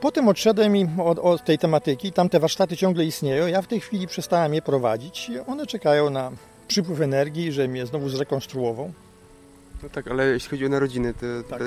Potem 0.00 0.28
odszedłem 0.28 0.76
i 0.76 0.86
od, 1.04 1.18
od, 1.18 1.44
tej 1.44 1.58
tematyki, 1.58 2.12
tamte 2.12 2.40
warsztaty 2.40 2.76
ciągle 2.76 3.04
istnieją, 3.04 3.46
ja 3.46 3.62
w 3.62 3.66
tej 3.66 3.80
chwili 3.80 4.06
przestałem 4.06 4.54
je 4.54 4.62
prowadzić. 4.62 5.30
One 5.46 5.66
czekają 5.66 6.10
na 6.10 6.30
przypływ 6.68 7.00
energii, 7.00 7.52
że 7.52 7.68
mnie 7.68 7.86
znowu 7.86 8.08
zrekonstruował. 8.08 8.92
No 9.82 9.88
tak, 9.88 10.08
ale 10.08 10.26
jeśli 10.26 10.50
chodzi 10.50 10.66
o 10.66 10.68
narodziny, 10.68 11.14
to, 11.14 11.26
tak. 11.50 11.58
to, 11.58 11.64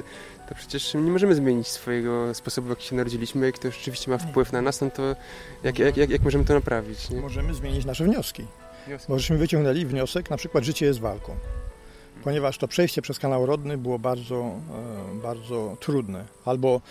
to, 0.50 0.56
przecież 0.56 0.94
nie 0.94 1.12
możemy 1.12 1.36
zmienić 1.36 1.68
swojego 1.68 2.34
sposobu, 2.34 2.68
w 2.68 2.70
jaki 2.70 2.88
się 2.88 2.96
narodziliśmy. 2.96 3.46
Jak 3.46 3.58
to 3.58 3.72
rzeczywiście 3.72 4.12
ma 4.12 4.18
wpływ 4.18 4.52
na 4.52 4.62
nas, 4.62 4.82
no 4.82 4.90
to 4.90 5.16
jak, 5.64 5.80
jak, 5.80 5.98
jak, 5.98 6.10
jak 6.10 6.22
możemy 6.22 6.46
to 6.46 6.54
naprawić? 6.54 7.10
Nie? 7.10 7.22
Możemy 7.22 7.54
zmienić 7.54 7.86
nasze 7.86 8.04
wnioski. 8.04 8.46
wnioski. 8.88 9.12
Możemy 9.12 9.40
wyciągnęli 9.40 9.86
wniosek, 9.86 10.30
na 10.30 10.38
przykład 10.38 10.64
życie 10.64 10.86
jest 10.86 11.00
walką 11.00 11.36
ponieważ 12.24 12.58
to 12.58 12.68
przejście 12.68 13.02
przez 13.02 13.20
kanał 13.20 13.46
rodny 13.46 13.78
było 13.78 14.00
bardzo, 14.00 14.36
e, 14.36 15.22
bardzo 15.24 15.78
trudne. 15.80 16.26
Albo 16.46 16.82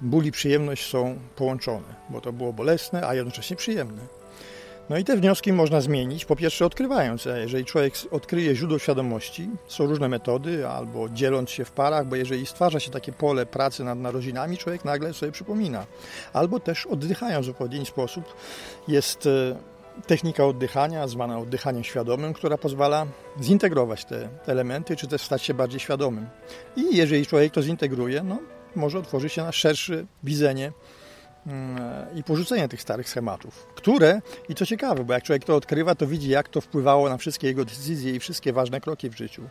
ból 0.00 0.24
i 0.24 0.32
przyjemność 0.32 0.90
są 0.90 1.18
połączone, 1.36 1.94
bo 2.10 2.20
to 2.20 2.32
było 2.32 2.52
bolesne, 2.52 3.06
a 3.06 3.14
jednocześnie 3.14 3.56
przyjemne. 3.56 4.02
No 4.90 4.98
i 4.98 5.04
te 5.04 5.16
wnioski 5.16 5.52
można 5.52 5.80
zmienić, 5.80 6.24
po 6.24 6.36
pierwsze 6.36 6.66
odkrywając. 6.66 7.24
Jeżeli 7.24 7.64
człowiek 7.64 7.94
odkryje 8.10 8.54
źródło 8.54 8.78
świadomości, 8.78 9.48
są 9.66 9.86
różne 9.86 10.08
metody, 10.08 10.68
albo 10.68 11.08
dzieląc 11.08 11.50
się 11.50 11.64
w 11.64 11.70
parach, 11.70 12.06
bo 12.06 12.16
jeżeli 12.16 12.46
stwarza 12.46 12.80
się 12.80 12.90
takie 12.90 13.12
pole 13.12 13.46
pracy 13.46 13.84
nad 13.84 13.98
narodzinami, 13.98 14.58
człowiek 14.58 14.84
nagle 14.84 15.14
sobie 15.14 15.32
przypomina. 15.32 15.86
Albo 16.32 16.60
też 16.60 16.86
oddychając 16.86 17.46
w 17.46 17.50
odpowiedni 17.50 17.86
sposób. 17.86 18.24
Jest 18.88 19.26
e, 19.26 19.56
technika 20.06 20.44
oddychania, 20.46 21.08
zwana 21.08 21.38
oddychaniem 21.38 21.84
świadomym, 21.84 22.32
która 22.32 22.58
pozwala 22.58 23.06
zintegrować 23.40 24.04
te 24.04 24.28
elementy, 24.46 24.96
czy 24.96 25.06
też 25.06 25.22
stać 25.22 25.42
się 25.42 25.54
bardziej 25.54 25.80
świadomym. 25.80 26.26
I 26.76 26.96
jeżeli 26.96 27.26
człowiek 27.26 27.52
to 27.52 27.62
zintegruje, 27.62 28.22
no, 28.22 28.38
może 28.76 28.98
otworzyć 28.98 29.32
się 29.32 29.42
na 29.42 29.52
szersze 29.52 30.04
widzenie 30.24 30.72
mm, 31.46 31.78
i 32.16 32.22
porzucenie 32.22 32.68
tych 32.68 32.82
starych 32.82 33.08
schematów, 33.08 33.66
które, 33.74 34.20
i 34.48 34.54
co 34.54 34.66
ciekawe, 34.66 35.04
bo 35.04 35.12
jak 35.12 35.22
człowiek 35.22 35.44
to 35.44 35.56
odkrywa, 35.56 35.94
to 35.94 36.06
widzi, 36.06 36.28
jak 36.28 36.48
to 36.48 36.60
wpływało 36.60 37.08
na 37.08 37.16
wszystkie 37.16 37.46
jego 37.46 37.64
decyzje 37.64 38.14
i 38.14 38.20
wszystkie 38.20 38.52
ważne 38.52 38.80
kroki 38.80 39.10
w 39.10 39.16
życiu. 39.16 39.42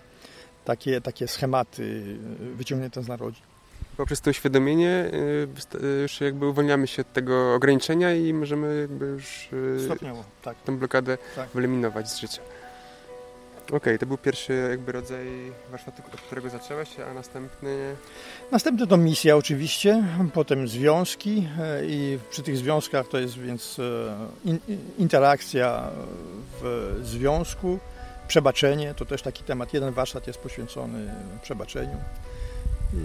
Takie, 0.66 1.02
takie 1.02 1.28
schematy 1.28 1.84
y, 1.84 2.56
wyciągnięte 2.56 3.04
z 3.04 3.08
narodzin 3.08 3.57
poprzez 3.98 4.22
to 4.22 4.30
uświadomienie 4.30 5.10
y, 5.14 5.78
y, 5.84 6.02
już 6.02 6.22
jakby 6.22 6.48
uwalniamy 6.48 6.88
się 6.88 7.02
od 7.02 7.14
tego 7.14 7.56
ograniczenia 7.56 8.14
i 8.14 8.34
możemy 8.34 8.82
jakby 8.82 9.06
już 9.06 9.50
y, 9.54 9.86
Stopniowo, 9.86 10.24
tak. 10.42 10.58
tę 10.62 10.78
blokadę 10.78 11.18
tak. 11.36 11.50
wyeliminować 11.50 12.10
z 12.10 12.20
życia. 12.20 12.42
Okej, 13.68 13.78
okay, 13.78 13.98
to 13.98 14.06
był 14.06 14.18
pierwszy 14.18 14.68
jakby 14.70 14.92
rodzaj 14.92 15.28
warsztatu, 15.72 16.02
od 16.14 16.22
którego 16.22 16.50
zaczęłaś, 16.50 16.90
a 17.12 17.14
następny... 17.14 17.96
Następny 18.52 18.88
to 18.88 18.98
misja 18.98 19.36
oczywiście, 19.36 20.04
potem 20.34 20.68
związki 20.68 21.48
e, 21.60 21.86
i 21.86 22.20
przy 22.30 22.44
tych 22.44 22.58
związkach 22.58 23.08
to 23.08 23.20
jest 23.20 23.40
więc 23.40 23.80
e, 23.80 24.18
interakcja 24.98 25.90
w 26.62 26.96
związku, 27.04 27.80
Przebaczenie 28.28 28.94
to 28.94 29.06
też 29.06 29.22
taki 29.22 29.44
temat. 29.44 29.74
Jeden 29.74 29.94
warsztat 29.94 30.28
jest 30.28 30.40
poświęcony 30.40 31.14
przebaczeniu. 31.42 31.98
I, 32.94 32.98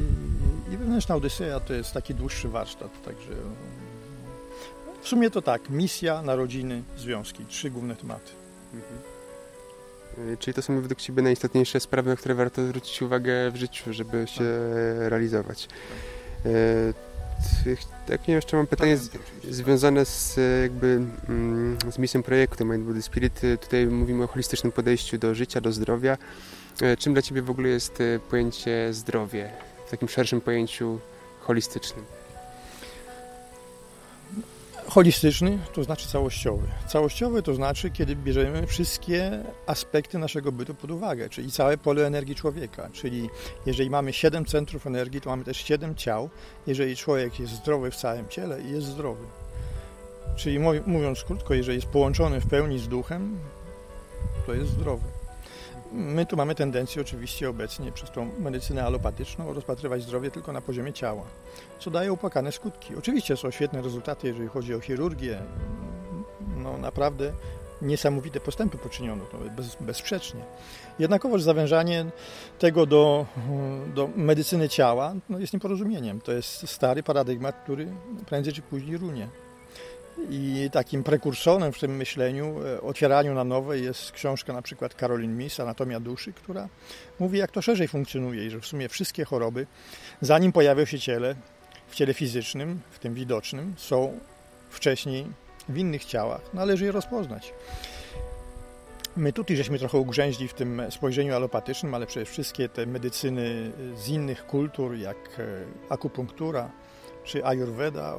i 0.72 0.76
wewnętrzna 0.76 1.14
Odyseja 1.14 1.60
to 1.60 1.74
jest 1.74 1.92
taki 1.92 2.14
dłuższy 2.14 2.48
warsztat, 2.48 3.02
także 3.04 3.32
w 5.02 5.08
sumie 5.08 5.30
to 5.30 5.42
tak, 5.42 5.70
misja, 5.70 6.22
narodziny, 6.22 6.82
związki, 6.96 7.44
trzy 7.44 7.70
główne 7.70 7.96
tematy. 7.96 8.30
Mhm. 8.74 9.00
Czyli 10.38 10.54
to 10.54 10.62
są 10.62 10.80
według 10.80 11.00
Ciebie 11.00 11.22
najistotniejsze 11.22 11.80
sprawy, 11.80 12.10
na 12.10 12.16
które 12.16 12.34
warto 12.34 12.64
zwrócić 12.64 13.02
uwagę 13.02 13.50
w 13.50 13.56
życiu, 13.56 13.92
żeby 13.92 14.26
się 14.26 14.44
tak. 14.98 15.08
realizować. 15.08 15.68
Tak, 18.06 18.28
nie 18.28 18.34
jeszcze 18.34 18.56
mam 18.56 18.66
pytanie 18.66 18.96
z, 18.96 19.10
związane 19.50 20.04
z, 20.04 20.40
jakby, 20.62 21.00
mm, 21.28 21.78
z 21.92 21.98
misją 21.98 22.22
projektu 22.22 22.64
Mind 22.64 22.84
Body 22.84 23.02
Spirit. 23.02 23.40
Tutaj 23.60 23.86
mówimy 23.86 24.24
o 24.24 24.26
holistycznym 24.26 24.72
podejściu 24.72 25.18
do 25.18 25.34
życia, 25.34 25.60
do 25.60 25.72
zdrowia. 25.72 26.18
Czym 26.98 27.12
dla 27.12 27.22
Ciebie 27.22 27.42
w 27.42 27.50
ogóle 27.50 27.68
jest 27.68 27.98
pojęcie 28.30 28.88
zdrowie 28.92 29.50
takim 29.92 30.08
szerszym 30.08 30.40
pojęciu 30.40 30.98
holistycznym? 31.40 32.04
Holistyczny 34.86 35.58
to 35.72 35.84
znaczy 35.84 36.08
całościowy. 36.08 36.68
Całościowy 36.88 37.42
to 37.42 37.54
znaczy, 37.54 37.90
kiedy 37.90 38.16
bierzemy 38.16 38.66
wszystkie 38.66 39.44
aspekty 39.66 40.18
naszego 40.18 40.52
bytu 40.52 40.74
pod 40.74 40.90
uwagę, 40.90 41.28
czyli 41.28 41.52
całe 41.52 41.78
pole 41.78 42.06
energii 42.06 42.34
człowieka. 42.34 42.88
Czyli 42.92 43.30
jeżeli 43.66 43.90
mamy 43.90 44.12
7 44.12 44.44
centrów 44.44 44.86
energii, 44.86 45.20
to 45.20 45.30
mamy 45.30 45.44
też 45.44 45.56
7 45.56 45.94
ciał. 45.94 46.30
Jeżeli 46.66 46.96
człowiek 46.96 47.40
jest 47.40 47.52
zdrowy 47.52 47.90
w 47.90 47.96
całym 47.96 48.28
ciele, 48.28 48.62
jest 48.62 48.86
zdrowy. 48.86 49.24
Czyli 50.36 50.58
mówiąc 50.86 51.24
krótko, 51.24 51.54
jeżeli 51.54 51.76
jest 51.76 51.88
połączony 51.88 52.40
w 52.40 52.46
pełni 52.46 52.78
z 52.78 52.88
duchem, 52.88 53.38
to 54.46 54.54
jest 54.54 54.70
zdrowy. 54.70 55.21
My 55.92 56.26
tu 56.26 56.36
mamy 56.36 56.54
tendencję 56.54 57.02
oczywiście 57.02 57.50
obecnie 57.50 57.92
przez 57.92 58.10
tą 58.10 58.30
medycynę 58.38 58.84
alopatyczną 58.84 59.52
rozpatrywać 59.52 60.02
zdrowie 60.02 60.30
tylko 60.30 60.52
na 60.52 60.60
poziomie 60.60 60.92
ciała, 60.92 61.24
co 61.78 61.90
daje 61.90 62.12
opłakane 62.12 62.52
skutki. 62.52 62.96
Oczywiście 62.96 63.36
są 63.36 63.50
świetne 63.50 63.82
rezultaty, 63.82 64.26
jeżeli 64.26 64.48
chodzi 64.48 64.74
o 64.74 64.80
chirurgię. 64.80 65.42
No 66.56 66.78
naprawdę 66.78 67.32
niesamowite 67.82 68.40
postępy 68.40 68.78
poczyniono, 68.78 69.24
to 69.24 69.38
bez, 69.56 69.76
bezsprzecznie. 69.80 70.40
Jednakowoż 70.98 71.42
zawężanie 71.42 72.06
tego 72.58 72.86
do, 72.86 73.26
do 73.94 74.08
medycyny 74.16 74.68
ciała 74.68 75.14
no 75.28 75.38
jest 75.38 75.52
nieporozumieniem. 75.52 76.20
To 76.20 76.32
jest 76.32 76.68
stary 76.68 77.02
paradygmat, 77.02 77.62
który 77.64 77.88
prędzej 78.26 78.52
czy 78.52 78.62
później 78.62 78.96
runie. 78.96 79.28
I 80.30 80.68
takim 80.72 81.04
prekursorem 81.04 81.72
w 81.72 81.78
tym 81.78 81.96
myśleniu, 81.96 82.54
e, 82.66 82.80
otwieraniu 82.80 83.34
na 83.34 83.44
nowe 83.44 83.78
jest 83.78 84.12
książka 84.12 84.52
na 84.52 84.62
przykład 84.62 84.94
Caroline 84.94 85.34
Miss, 85.34 85.60
Anatomia 85.60 86.00
duszy, 86.00 86.32
która 86.32 86.68
mówi 87.18 87.38
jak 87.38 87.50
to 87.50 87.62
szerzej 87.62 87.88
funkcjonuje 87.88 88.46
i 88.46 88.50
że 88.50 88.60
w 88.60 88.66
sumie 88.66 88.88
wszystkie 88.88 89.24
choroby, 89.24 89.66
zanim 90.20 90.52
pojawią 90.52 90.84
się 90.84 90.98
ciele, 90.98 91.34
w 91.88 91.94
ciele 91.94 92.14
fizycznym, 92.14 92.80
w 92.90 92.98
tym 92.98 93.14
widocznym, 93.14 93.74
są 93.76 94.18
wcześniej 94.70 95.26
w 95.68 95.78
innych 95.78 96.04
ciałach. 96.04 96.54
Należy 96.54 96.84
je 96.84 96.92
rozpoznać. 96.92 97.52
My 99.16 99.32
tutaj 99.32 99.56
żeśmy 99.56 99.78
trochę 99.78 99.98
ugrzęźli 99.98 100.48
w 100.48 100.54
tym 100.54 100.82
spojrzeniu 100.90 101.34
alopatycznym, 101.34 101.94
ale 101.94 102.06
przecież 102.06 102.28
wszystkie 102.28 102.68
te 102.68 102.86
medycyny 102.86 103.72
z 103.96 104.08
innych 104.08 104.46
kultur, 104.46 104.96
jak 104.96 105.16
e, 105.16 105.46
akupunktura 105.88 106.70
czy 107.24 107.44
ayurveda, 107.46 108.16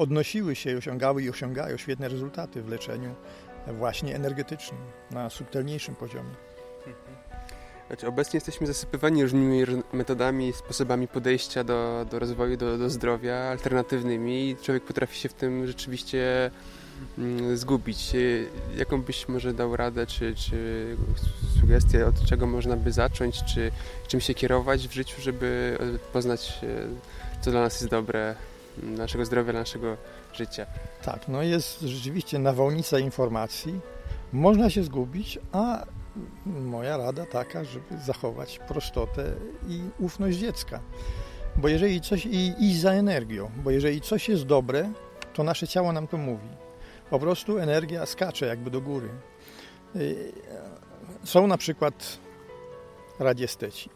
odnosiły 0.00 0.56
się, 0.56 0.78
osiągały 0.78 1.22
i 1.22 1.30
osiągają 1.30 1.76
świetne 1.76 2.08
rezultaty 2.08 2.62
w 2.62 2.68
leczeniu 2.68 3.14
właśnie 3.66 4.16
energetycznym 4.16 4.80
na 5.10 5.30
subtelniejszym 5.30 5.94
poziomie. 5.94 6.34
Znaczy, 7.86 8.06
obecnie 8.06 8.36
jesteśmy 8.36 8.66
zasypywani 8.66 9.22
różnymi 9.22 9.62
metodami, 9.92 10.52
sposobami 10.52 11.08
podejścia 11.08 11.64
do, 11.64 12.06
do 12.10 12.18
rozwoju, 12.18 12.56
do, 12.56 12.78
do 12.78 12.90
zdrowia, 12.90 13.36
alternatywnymi 13.36 14.50
i 14.50 14.56
człowiek 14.56 14.84
potrafi 14.84 15.18
się 15.18 15.28
w 15.28 15.34
tym 15.34 15.66
rzeczywiście 15.66 16.50
mm, 17.18 17.56
zgubić. 17.56 18.12
Jaką 18.76 19.02
byś 19.02 19.28
może 19.28 19.54
dał 19.54 19.76
radę, 19.76 20.06
czy, 20.06 20.34
czy 20.34 20.96
sugestię, 21.60 22.06
od 22.06 22.24
czego 22.24 22.46
można 22.46 22.76
by 22.76 22.92
zacząć, 22.92 23.44
czy 23.44 23.70
czym 24.08 24.20
się 24.20 24.34
kierować 24.34 24.88
w 24.88 24.92
życiu, 24.92 25.22
żeby 25.22 25.78
poznać, 26.12 26.60
co 27.40 27.50
dla 27.50 27.60
nas 27.60 27.80
jest 27.80 27.90
dobre 27.90 28.34
naszego 28.82 29.24
zdrowia, 29.24 29.52
naszego 29.52 29.96
życia. 30.32 30.66
Tak, 31.02 31.28
no 31.28 31.42
jest 31.42 31.80
rzeczywiście 31.80 32.38
nawałnica 32.38 32.98
informacji. 32.98 33.80
Można 34.32 34.70
się 34.70 34.82
zgubić, 34.82 35.38
a 35.52 35.86
moja 36.46 36.96
rada 36.96 37.26
taka, 37.26 37.64
żeby 37.64 37.98
zachować 38.06 38.58
prostotę 38.68 39.32
i 39.68 39.82
ufność 39.98 40.38
dziecka. 40.38 40.80
Bo 41.56 41.68
jeżeli 41.68 42.00
coś 42.00 42.26
i 42.26 42.54
iść 42.58 42.80
za 42.80 42.92
energią, 42.92 43.50
bo 43.64 43.70
jeżeli 43.70 44.00
coś 44.00 44.28
jest 44.28 44.46
dobre, 44.46 44.92
to 45.34 45.42
nasze 45.44 45.68
ciało 45.68 45.92
nam 45.92 46.06
to 46.06 46.16
mówi. 46.16 46.48
Po 47.10 47.18
prostu 47.18 47.58
energia 47.58 48.06
skacze 48.06 48.46
jakby 48.46 48.70
do 48.70 48.80
góry. 48.80 49.08
Y, 49.96 50.32
są 51.24 51.46
na 51.46 51.58
przykład 51.58 52.18
radiesteci 53.18 53.90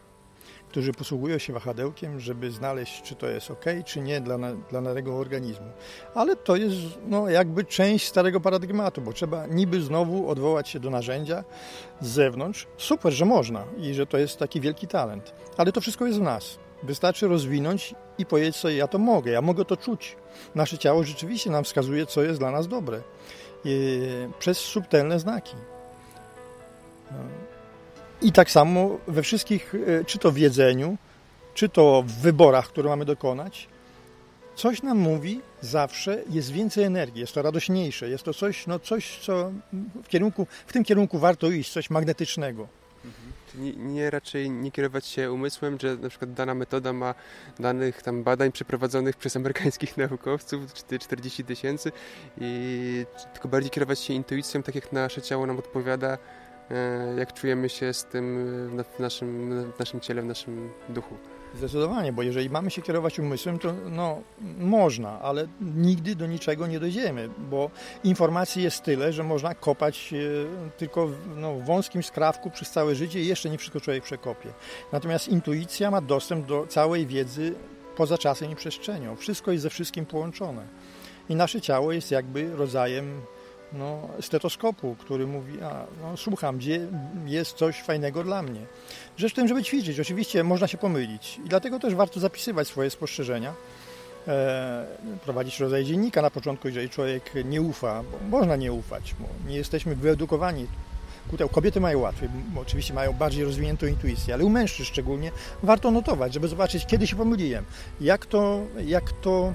którzy 0.75 0.93
posługują 0.93 1.39
się 1.39 1.53
wahadełkiem, 1.53 2.21
żeby 2.21 2.51
znaleźć, 2.51 3.03
czy 3.03 3.15
to 3.15 3.27
jest 3.27 3.51
ok, 3.51 3.65
czy 3.85 4.01
nie 4.01 4.21
dla, 4.21 4.39
dla 4.71 4.81
naszego 4.81 5.19
organizmu. 5.19 5.67
Ale 6.15 6.37
to 6.37 6.57
jest 6.57 6.77
no, 7.07 7.29
jakby 7.29 7.65
część 7.65 8.09
starego 8.09 8.41
paradygmatu, 8.41 9.01
bo 9.01 9.13
trzeba 9.13 9.47
niby 9.47 9.81
znowu 9.81 10.29
odwołać 10.29 10.69
się 10.69 10.81
do 10.81 10.91
narzędzia 10.91 11.45
z 12.01 12.09
zewnątrz. 12.09 12.67
Super, 12.79 13.13
że 13.13 13.25
można 13.25 13.65
i 13.79 13.95
że 13.95 14.07
to 14.07 14.19
jest 14.19 14.39
taki 14.39 14.61
wielki 14.61 14.87
talent, 14.87 15.35
ale 15.57 15.73
to 15.73 15.81
wszystko 15.81 16.07
jest 16.07 16.19
w 16.19 16.23
nas. 16.23 16.59
Wystarczy 16.83 17.29
rozwinąć 17.29 17.95
i 18.19 18.27
powiedzieć 18.27 18.57
sobie, 18.57 18.77
ja 18.77 18.89
to 18.89 18.99
mogę, 18.99 19.33
ja 19.33 19.43
mogę 19.43 19.65
to 19.65 19.77
czuć. 19.77 20.17
Nasze 20.55 20.79
ciało 20.79 21.05
rzeczywiście 21.05 21.51
nam 21.51 21.65
wskazuje, 21.65 22.07
co 22.07 22.23
jest 22.23 22.39
dla 22.39 22.51
nas 22.51 22.69
dobre. 22.69 23.03
I 23.65 24.01
przez 24.39 24.59
subtelne 24.59 25.19
znaki. 25.21 25.57
I 28.23 28.33
tak 28.33 28.51
samo 28.51 28.99
we 29.09 29.23
wszystkich, 29.23 29.75
e, 29.75 30.05
czy 30.05 30.19
to 30.19 30.33
w 30.33 30.39
jedzeniu, 30.39 30.97
czy 31.55 31.69
to 31.69 32.03
w 32.07 32.13
wyborach, 32.13 32.69
które 32.69 32.89
mamy 32.89 33.05
dokonać, 33.05 33.69
coś 34.57 34.83
nam 34.83 34.99
mówi 34.99 35.41
zawsze, 35.61 36.23
jest 36.31 36.51
więcej 36.51 36.85
energii, 36.85 37.21
jest 37.21 37.33
to 37.33 37.43
radośniejsze, 37.43 38.09
jest 38.09 38.25
to 38.25 38.35
coś, 38.35 38.67
no 38.67 38.79
coś 38.79 39.19
co 39.19 39.53
w, 40.05 40.09
kierunku, 40.09 40.47
w 40.67 40.73
tym 40.73 40.85
kierunku 40.85 41.19
warto 41.19 41.51
iść, 41.51 41.73
coś 41.73 41.91
magnetycznego. 41.91 42.69
Nie, 43.55 43.73
nie, 43.73 44.11
raczej 44.11 44.51
nie 44.51 44.71
kierować 44.71 45.07
się 45.07 45.33
umysłem, 45.33 45.79
że 45.81 45.97
na 45.97 46.09
przykład 46.09 46.33
dana 46.33 46.55
metoda 46.55 46.93
ma 46.93 47.15
danych 47.59 48.03
tam 48.03 48.23
badań 48.23 48.53
przeprowadzonych 48.53 49.17
przez 49.17 49.37
amerykańskich 49.37 49.97
naukowców, 50.09 50.75
40 51.01 51.45
tysięcy, 51.45 51.93
i 52.41 53.07
tylko 53.33 53.49
bardziej 53.49 53.71
kierować 53.71 54.01
się 54.01 54.15
intuicją, 54.15 54.63
tak 54.63 54.75
jak 54.75 54.93
nasze 54.93 55.23
ciało 55.23 55.47
nam 55.47 55.59
odpowiada, 55.59 56.19
jak 57.19 57.33
czujemy 57.33 57.69
się 57.69 57.93
z 57.93 58.05
tym 58.05 58.85
w 58.97 59.01
naszym, 59.01 59.63
w 59.73 59.79
naszym 59.79 60.01
ciele, 60.01 60.23
w 60.23 60.27
naszym 60.27 60.71
duchu. 60.89 61.17
Zdecydowanie, 61.55 62.13
bo 62.13 62.23
jeżeli 62.23 62.51
mamy 62.51 62.71
się 62.71 62.83
kierować 62.83 63.19
umysłem, 63.19 63.59
to 63.59 63.73
no, 63.91 64.23
można, 64.59 65.21
ale 65.21 65.47
nigdy 65.61 66.17
do 66.17 66.27
niczego 66.27 66.67
nie 66.67 66.81
dojdziemy, 66.81 67.29
bo 67.51 67.71
informacji 68.05 68.63
jest 68.63 68.83
tyle, 68.83 69.13
że 69.13 69.23
można 69.23 69.55
kopać 69.55 70.13
e, 70.13 70.17
tylko 70.79 71.09
no, 71.37 71.55
w 71.55 71.65
wąskim 71.65 72.03
skrawku 72.03 72.51
przez 72.51 72.71
całe 72.71 72.95
życie 72.95 73.21
i 73.21 73.27
jeszcze 73.27 73.51
nie 73.51 73.59
wszystko 73.59 73.81
człowiek 73.81 74.05
przekopie. 74.05 74.49
Natomiast 74.93 75.29
intuicja 75.29 75.91
ma 75.91 76.01
dostęp 76.01 76.47
do 76.47 76.67
całej 76.67 77.07
wiedzy 77.07 77.55
poza 77.97 78.19
czasem 78.19 78.51
i 78.51 78.57
przestrzenią. 78.57 79.17
Wszystko 79.17 79.53
jest 79.53 79.63
ze 79.63 79.71
wszystkim 79.71 80.07
połączone. 80.07 80.67
I 81.29 81.35
nasze 81.37 81.61
ciało 81.61 81.93
jest 81.93 82.11
jakby 82.11 82.57
rodzajem 82.57 83.21
no, 83.79 84.09
stetoskopu, 84.21 84.97
który 84.99 85.27
mówi, 85.27 85.63
a 85.63 85.87
no, 86.03 86.17
słucham, 86.17 86.59
gdzie 86.59 86.81
jest 87.27 87.57
coś 87.57 87.83
fajnego 87.83 88.25
dla 88.25 88.43
mnie. 88.43 88.61
Rzecz 89.17 89.33
w 89.33 89.37
tym, 89.37 89.49
żeby 89.49 89.63
ćwiczyć. 89.63 90.01
Oczywiście 90.01 90.45
można 90.45 90.67
się 90.67 90.79
pomylić 90.79 91.41
i 91.47 91.49
dlatego 91.49 91.79
też 91.79 91.95
warto 91.95 92.21
zapisywać 92.21 92.69
swoje 92.69 92.91
spostrzeżenia, 92.91 93.55
e, 94.29 94.87
prowadzić 95.25 95.61
rodzaj 95.61 95.85
dziennika 95.85 96.23
na 96.23 96.31
początku, 96.31 96.69
jeżeli 96.69 96.91
człowiek 96.91 97.33
nie 97.45 97.63
ufa, 97.63 98.03
bo 98.03 98.39
można 98.39 98.57
nie 98.57 98.73
ufać, 98.73 99.15
bo 99.21 99.49
nie 99.51 99.57
jesteśmy 99.57 99.95
wyedukowani. 99.95 100.67
Kobiety 101.53 101.81
mają 101.81 101.99
łatwiej, 101.99 102.29
oczywiście 102.57 102.95
mają 102.95 103.13
bardziej 103.13 103.45
rozwiniętą 103.45 103.87
intuicję, 103.87 104.35
ale 104.35 104.45
u 104.45 104.49
mężczyzn 104.49 104.89
szczególnie 104.89 105.31
warto 105.63 105.91
notować, 105.91 106.35
żeby 106.35 106.49
zobaczyć, 106.49 106.87
kiedy 106.87 107.07
się 107.07 107.17
pomyliłem, 107.17 107.65
jak 108.01 108.27
to, 108.27 108.61
jak 108.85 109.13
to 109.13 109.55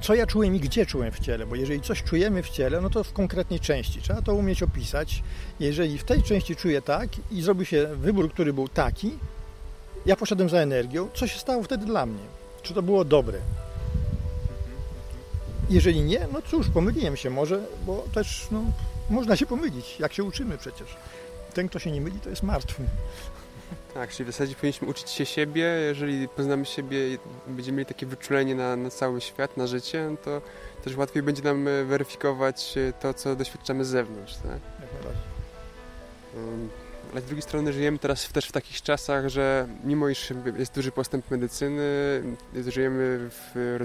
co 0.00 0.14
ja 0.14 0.26
czułem 0.26 0.54
i 0.54 0.60
gdzie 0.60 0.86
czułem 0.86 1.12
w 1.12 1.20
ciele, 1.20 1.46
bo 1.46 1.56
jeżeli 1.56 1.80
coś 1.80 2.02
czujemy 2.02 2.42
w 2.42 2.50
ciele, 2.50 2.80
no 2.80 2.90
to 2.90 3.04
w 3.04 3.12
konkretnej 3.12 3.60
części. 3.60 4.02
Trzeba 4.02 4.22
to 4.22 4.34
umieć 4.34 4.62
opisać. 4.62 5.22
Jeżeli 5.60 5.98
w 5.98 6.04
tej 6.04 6.22
części 6.22 6.56
czuję 6.56 6.82
tak 6.82 7.08
i 7.30 7.42
zrobił 7.42 7.64
się 7.64 7.86
wybór, 7.86 8.32
który 8.32 8.52
był 8.52 8.68
taki, 8.68 9.18
ja 10.06 10.16
poszedłem 10.16 10.48
za 10.48 10.58
energią, 10.58 11.08
co 11.14 11.26
się 11.26 11.38
stało 11.38 11.62
wtedy 11.62 11.86
dla 11.86 12.06
mnie? 12.06 12.22
Czy 12.62 12.74
to 12.74 12.82
było 12.82 13.04
dobre? 13.04 13.38
Jeżeli 15.70 16.00
nie, 16.00 16.26
no 16.32 16.42
cóż, 16.50 16.68
pomyliłem 16.68 17.16
się 17.16 17.30
może, 17.30 17.60
bo 17.86 18.04
też 18.14 18.46
no, 18.50 18.62
można 19.10 19.36
się 19.36 19.46
pomylić, 19.46 20.00
jak 20.00 20.12
się 20.12 20.24
uczymy 20.24 20.58
przecież. 20.58 20.96
ten, 21.54 21.68
kto 21.68 21.78
się 21.78 21.90
nie 21.90 22.00
myli, 22.00 22.20
to 22.20 22.30
jest 22.30 22.42
martwy. 22.42 22.82
Tak, 23.96 24.10
czyli 24.10 24.24
w 24.24 24.32
zasadzie 24.32 24.54
powinniśmy 24.54 24.88
uczyć 24.88 25.10
się 25.10 25.26
siebie. 25.26 25.62
Jeżeli 25.62 26.28
poznamy 26.28 26.64
siebie 26.64 27.14
i 27.14 27.18
będziemy 27.46 27.76
mieli 27.76 27.86
takie 27.86 28.06
wyczulenie 28.06 28.54
na, 28.54 28.76
na 28.76 28.90
cały 28.90 29.20
świat, 29.20 29.56
na 29.56 29.66
życie, 29.66 30.08
no 30.10 30.16
to 30.16 30.42
też 30.84 30.96
łatwiej 30.96 31.22
będzie 31.22 31.42
nam 31.42 31.68
e, 31.68 31.84
weryfikować 31.84 32.74
e, 32.78 32.92
to, 32.92 33.14
co 33.14 33.36
doświadczamy 33.36 33.84
z 33.84 33.88
zewnątrz. 33.88 34.36
Tak? 34.36 34.60
Jak 34.80 34.92
najbardziej. 34.92 35.22
Ale 37.12 37.20
z 37.20 37.24
drugiej 37.24 37.42
strony 37.42 37.72
żyjemy 37.72 37.98
teraz 37.98 38.28
też 38.28 38.48
w 38.48 38.52
takich 38.52 38.82
czasach, 38.82 39.28
że 39.28 39.68
mimo 39.84 40.08
iż 40.08 40.32
jest 40.58 40.74
duży 40.74 40.92
postęp 40.92 41.30
medycyny, 41.30 41.82
żyjemy 42.68 43.30
w, 43.30 43.76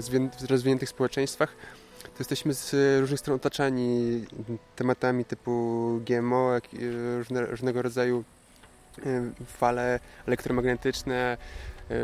rozwiniętych 0.48 0.88
społeczeństwach, 0.88 1.54
to 2.02 2.18
jesteśmy 2.18 2.54
z 2.54 3.00
różnych 3.00 3.20
stron 3.20 3.36
otaczani 3.36 4.24
tematami 4.76 5.24
typu 5.24 6.00
GMO, 6.06 6.50
różnego 7.50 7.82
rodzaju 7.82 8.24
fale 9.46 10.00
elektromagnetyczne, 10.26 11.36
e, 11.90 11.94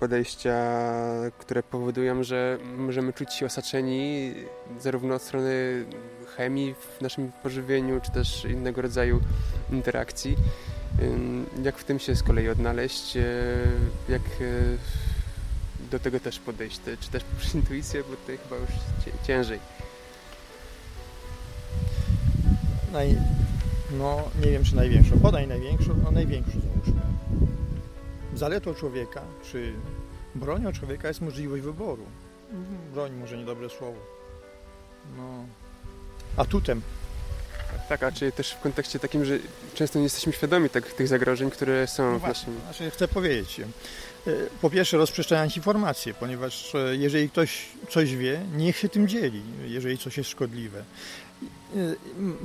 podejścia, 0.00 0.56
które 1.38 1.62
powodują, 1.62 2.22
że 2.22 2.58
możemy 2.76 3.12
czuć 3.12 3.34
się 3.34 3.46
osaczeni 3.46 4.34
zarówno 4.80 5.14
od 5.14 5.22
strony 5.22 5.84
chemii 6.36 6.74
w 6.74 7.00
naszym 7.00 7.32
pożywieniu, 7.42 8.00
czy 8.00 8.10
też 8.10 8.44
innego 8.44 8.82
rodzaju 8.82 9.20
interakcji. 9.70 10.36
Jak 11.62 11.78
w 11.78 11.84
tym 11.84 11.98
się 11.98 12.14
z 12.14 12.22
kolei 12.22 12.48
odnaleźć? 12.48 13.16
E, 13.16 13.22
jak 14.08 14.22
do 15.90 15.98
tego 15.98 16.20
też 16.20 16.38
podejść? 16.38 16.80
Czy 17.00 17.10
też 17.10 17.24
poprzez 17.24 17.54
intuicję, 17.54 18.02
bo 18.10 18.16
tutaj 18.16 18.38
chyba 18.38 18.56
już 18.56 18.70
ciężej. 19.26 19.58
Naj, 22.92 23.16
no 23.90 24.30
nie 24.44 24.50
wiem 24.50 24.64
czy 24.64 24.76
największą, 24.76 25.20
podaj 25.20 25.48
największą, 25.48 25.94
no 26.04 26.10
największą 26.10 26.52
załóżmy. 26.52 27.00
Zaletą 28.34 28.74
człowieka, 28.74 29.22
czy 29.52 29.72
bronią 30.34 30.72
człowieka 30.72 31.08
jest 31.08 31.20
możliwość 31.20 31.62
wyboru. 31.62 32.02
Broń 32.94 33.12
może 33.12 33.38
niedobre 33.38 33.68
słowo. 33.68 33.98
No, 35.16 35.44
atutem 36.36 36.82
tak, 37.88 38.02
a 38.02 38.12
czy 38.12 38.32
też 38.32 38.50
w 38.50 38.60
kontekście 38.60 38.98
takim, 38.98 39.24
że 39.24 39.38
często 39.74 39.98
nie 39.98 40.02
jesteśmy 40.02 40.32
świadomi 40.32 40.70
tak, 40.70 40.92
tych 40.92 41.08
zagrożeń, 41.08 41.50
które 41.50 41.86
są 41.86 42.12
no 42.12 42.18
w 42.18 42.22
naszym... 42.22 42.60
Znaczy, 42.64 42.90
chcę 42.90 43.08
powiedzieć, 43.08 43.60
e, 43.60 43.66
po 44.62 44.70
pierwsze 44.70 44.96
rozprzestrzeniać 44.96 45.56
informacje, 45.56 46.14
ponieważ 46.14 46.74
e, 46.74 46.96
jeżeli 46.96 47.30
ktoś 47.30 47.66
coś 47.90 48.16
wie, 48.16 48.40
niech 48.56 48.76
się 48.76 48.88
tym 48.88 49.08
dzieli, 49.08 49.42
jeżeli 49.64 49.98
coś 49.98 50.16
jest 50.16 50.30
szkodliwe. 50.30 50.84
E, 51.76 51.78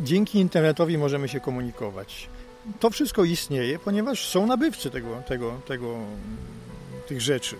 dzięki 0.03 0.39
internetowi 0.39 0.97
możemy 0.97 1.29
się 1.29 1.39
komunikować. 1.39 2.29
To 2.79 2.89
wszystko 2.89 3.23
istnieje, 3.23 3.79
ponieważ 3.79 4.27
są 4.27 4.47
nabywcy 4.47 4.89
tego, 4.89 5.21
tego, 5.27 5.62
tego, 5.67 5.97
tych 7.08 7.21
rzeczy. 7.21 7.56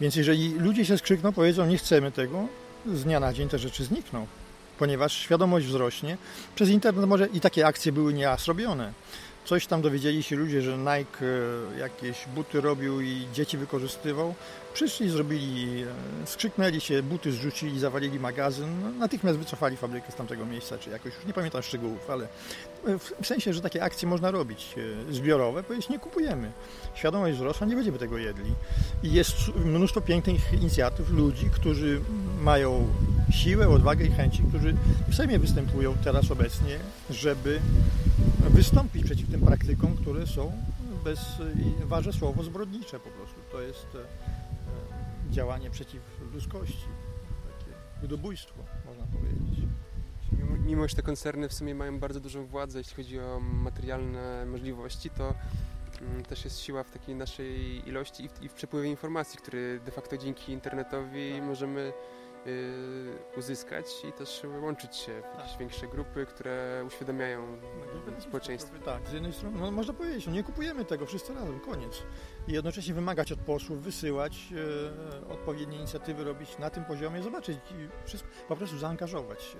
Więc 0.00 0.16
jeżeli 0.16 0.54
ludzie 0.54 0.84
się 0.84 0.98
skrzykną, 0.98 1.32
powiedzą 1.32 1.66
nie 1.66 1.78
chcemy 1.78 2.12
tego, 2.12 2.46
z 2.86 3.04
dnia 3.04 3.20
na 3.20 3.32
dzień 3.32 3.48
te 3.48 3.58
rzeczy 3.58 3.84
znikną 3.84 4.26
ponieważ 4.78 5.12
świadomość 5.12 5.66
wzrośnie. 5.66 6.16
Przez 6.54 6.68
internet 6.68 7.06
może 7.06 7.26
i 7.26 7.40
takie 7.40 7.66
akcje 7.66 7.92
były 7.92 8.14
nieraz 8.14 8.46
robione. 8.46 8.92
Coś 9.48 9.66
tam 9.66 9.82
dowiedzieli 9.82 10.22
się 10.22 10.36
ludzie, 10.36 10.62
że 10.62 10.78
Nike 10.78 11.26
e, 11.74 11.78
jakieś 11.78 12.26
buty 12.34 12.60
robił 12.60 13.00
i 13.00 13.26
dzieci 13.34 13.58
wykorzystywał. 13.58 14.34
Przyszli, 14.74 15.10
zrobili, 15.10 15.82
e, 16.22 16.26
skrzyknęli 16.26 16.80
się, 16.80 17.02
buty 17.02 17.32
zrzucili, 17.32 17.80
zawalili 17.80 18.20
magazyn. 18.20 18.80
No, 18.82 18.90
natychmiast 18.90 19.38
wycofali 19.38 19.76
fabrykę 19.76 20.12
z 20.12 20.14
tamtego 20.14 20.46
miejsca, 20.46 20.78
czy 20.78 20.90
jakoś, 20.90 21.14
już 21.14 21.24
nie 21.26 21.32
pamiętam 21.32 21.62
szczegółów, 21.62 22.10
ale 22.10 22.24
e, 22.24 22.98
w 22.98 23.26
sensie, 23.26 23.54
że 23.54 23.60
takie 23.60 23.82
akcje 23.82 24.08
można 24.08 24.30
robić 24.30 24.74
zbiorowe, 25.10 25.62
powiedzieć 25.62 25.88
nie 25.88 25.98
kupujemy. 25.98 26.52
Świadomość 26.94 27.36
wzrosła, 27.36 27.66
nie 27.66 27.74
będziemy 27.74 27.98
tego 27.98 28.18
jedli. 28.18 28.54
I 29.02 29.12
jest 29.12 29.34
mnóstwo 29.64 30.00
pięknych 30.00 30.52
inicjatyw 30.52 31.10
ludzi, 31.10 31.50
którzy 31.52 32.00
mają 32.40 32.88
siłę, 33.30 33.68
odwagę 33.68 34.04
i 34.04 34.10
chęci, 34.10 34.42
którzy 34.48 34.74
w 35.08 35.14
Sejmie 35.14 35.38
występują 35.38 35.96
teraz 36.04 36.30
obecnie, 36.30 36.78
żeby 37.10 37.60
wystąpić 38.50 39.04
przeciw 39.04 39.30
tym 39.30 39.40
praktykom, 39.40 39.96
które 39.96 40.26
są 40.26 40.52
bez, 41.04 41.20
ważne 41.84 42.12
słowo, 42.12 42.42
zbrodnicze 42.42 43.00
po 43.00 43.10
prostu. 43.10 43.40
To 43.52 43.60
jest 43.60 43.86
e, 43.94 43.98
e, 43.98 45.32
działanie 45.32 45.70
przeciw 45.70 46.02
ludzkości, 46.34 46.86
takie 47.58 47.72
ludobójstwo, 48.02 48.62
można 48.86 49.04
powiedzieć. 49.06 49.68
Mimo, 50.66 50.88
że 50.88 50.96
te 50.96 51.02
koncerny 51.02 51.48
w 51.48 51.52
sumie 51.52 51.74
mają 51.74 51.98
bardzo 51.98 52.20
dużą 52.20 52.46
władzę, 52.46 52.78
jeśli 52.78 52.94
chodzi 52.94 53.20
o 53.20 53.40
materialne 53.40 54.46
możliwości, 54.46 55.10
to 55.10 55.34
mm, 56.00 56.24
też 56.24 56.44
jest 56.44 56.60
siła 56.60 56.82
w 56.82 56.90
takiej 56.90 57.14
naszej 57.14 57.82
ilości 57.88 58.24
i 58.24 58.28
w, 58.28 58.42
i 58.42 58.48
w 58.48 58.52
przepływie 58.52 58.90
informacji, 58.90 59.38
który 59.38 59.80
de 59.84 59.90
facto 59.90 60.18
dzięki 60.18 60.52
internetowi 60.52 61.32
tak. 61.32 61.42
możemy 61.42 61.92
uzyskać 63.36 63.86
i 64.08 64.12
też 64.12 64.42
łączyć 64.62 64.96
się 64.96 65.12
w 65.20 65.36
jakieś 65.36 65.50
tak. 65.50 65.60
większe 65.60 65.86
grupy, 65.86 66.26
które 66.26 66.84
uświadamiają 66.86 67.56
no, 68.16 68.20
społeczeństwo. 68.20 68.74
Tak, 68.84 69.08
z 69.08 69.12
jednej 69.12 69.32
strony 69.32 69.60
no, 69.60 69.70
można 69.70 69.94
powiedzieć, 69.94 70.26
no 70.26 70.32
nie 70.32 70.42
kupujemy 70.42 70.84
tego 70.84 71.06
wszyscy 71.06 71.34
razem, 71.34 71.60
koniec. 71.60 72.02
I 72.48 72.52
jednocześnie 72.52 72.94
wymagać 72.94 73.32
od 73.32 73.38
posłów, 73.38 73.82
wysyłać 73.82 74.52
e, 75.28 75.32
odpowiednie 75.32 75.76
inicjatywy, 75.76 76.24
robić 76.24 76.58
na 76.58 76.70
tym 76.70 76.84
poziomie, 76.84 77.22
zobaczyć 77.22 77.58
wszystko, 78.04 78.28
po 78.48 78.56
prostu 78.56 78.78
zaangażować 78.78 79.42
się. 79.42 79.58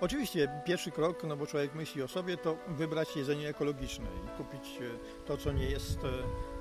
Oczywiście 0.00 0.48
pierwszy 0.64 0.90
krok, 0.90 1.24
no 1.24 1.36
bo 1.36 1.46
człowiek 1.46 1.74
myśli 1.74 2.02
o 2.02 2.08
sobie, 2.08 2.36
to 2.36 2.56
wybrać 2.68 3.16
jedzenie 3.16 3.48
ekologiczne 3.48 4.06
i 4.26 4.36
kupić 4.36 4.78
e, 4.80 5.24
to, 5.26 5.36
co 5.36 5.52
nie 5.52 5.70
jest 5.70 5.98
e, 6.04 6.08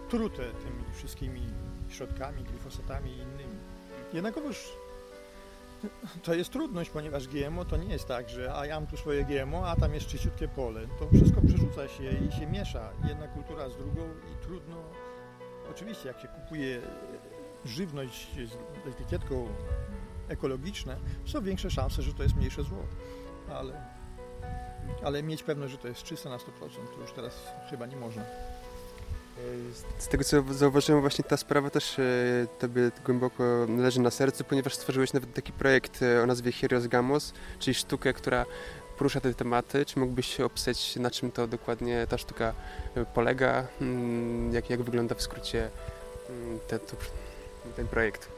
trute 0.09 0.43
tymi 0.43 0.83
wszystkimi 0.93 1.41
środkami, 1.89 2.43
glifosatami 2.43 3.11
i 3.11 3.17
innymi. 3.17 3.57
Jednakowoż 4.13 4.77
to 6.23 6.33
jest 6.33 6.49
trudność, 6.49 6.89
ponieważ 6.89 7.27
GMO 7.27 7.65
to 7.65 7.77
nie 7.77 7.89
jest 7.93 8.07
tak, 8.07 8.29
że 8.29 8.55
a 8.55 8.65
ja 8.65 8.75
mam 8.75 8.87
tu 8.87 8.97
swoje 8.97 9.25
GMO, 9.25 9.67
a 9.67 9.75
tam 9.75 9.93
jest 9.93 10.07
czyściutkie 10.07 10.47
pole. 10.47 10.81
To 10.99 11.09
wszystko 11.17 11.41
przerzuca 11.41 11.87
się 11.87 12.11
i 12.11 12.31
się 12.31 12.47
miesza. 12.47 12.89
Jedna 13.07 13.27
kultura 13.27 13.69
z 13.69 13.77
drugą 13.77 14.01
i 14.01 14.43
trudno. 14.45 14.75
Oczywiście, 15.71 16.07
jak 16.07 16.19
się 16.19 16.27
kupuje 16.27 16.81
żywność 17.65 18.35
z 18.83 18.87
etykietką 18.87 19.47
ekologiczne, 20.27 20.97
są 21.25 21.41
większe 21.41 21.71
szanse, 21.71 22.01
że 22.01 22.13
to 22.13 22.23
jest 22.23 22.35
mniejsze 22.35 22.63
zło. 22.63 22.83
Ale, 23.53 23.85
ale 25.03 25.23
mieć 25.23 25.43
pewność, 25.43 25.71
że 25.71 25.77
to 25.77 25.87
jest 25.87 26.03
czyste 26.03 26.29
na 26.29 26.37
100%, 26.37 26.41
to 26.95 27.01
już 27.01 27.11
teraz 27.11 27.47
chyba 27.69 27.85
nie 27.85 27.95
można. 27.95 28.23
Z 29.97 30.07
tego 30.07 30.23
co 30.23 30.53
zauważyłem, 30.53 31.01
właśnie 31.01 31.23
ta 31.23 31.37
sprawa 31.37 31.69
też 31.69 31.99
e, 31.99 32.03
Tobie 32.59 32.91
głęboko 33.05 33.43
leży 33.77 34.01
na 34.01 34.11
sercu, 34.11 34.43
ponieważ 34.43 34.73
stworzyłeś 34.73 35.13
nawet 35.13 35.33
taki 35.33 35.53
projekt 35.53 36.01
e, 36.01 36.23
o 36.23 36.25
nazwie 36.25 36.51
Heroes 36.51 36.87
Gamos, 36.87 37.33
czyli 37.59 37.73
sztukę, 37.73 38.13
która 38.13 38.45
porusza 38.97 39.21
te 39.21 39.33
tematy. 39.33 39.85
Czy 39.85 39.99
mógłbyś 39.99 40.39
opisać, 40.39 40.95
na 40.95 41.11
czym 41.11 41.31
to 41.31 41.47
dokładnie 41.47 42.07
ta 42.09 42.17
sztuka 42.17 42.53
e, 42.95 43.05
polega? 43.05 43.67
Mm, 43.81 44.53
jak, 44.53 44.69
jak 44.69 44.83
wygląda 44.83 45.15
w 45.15 45.21
skrócie 45.21 45.69
mm, 46.29 46.59
te, 46.67 46.79
to, 46.79 46.97
ten 47.75 47.87
projekt? 47.87 48.29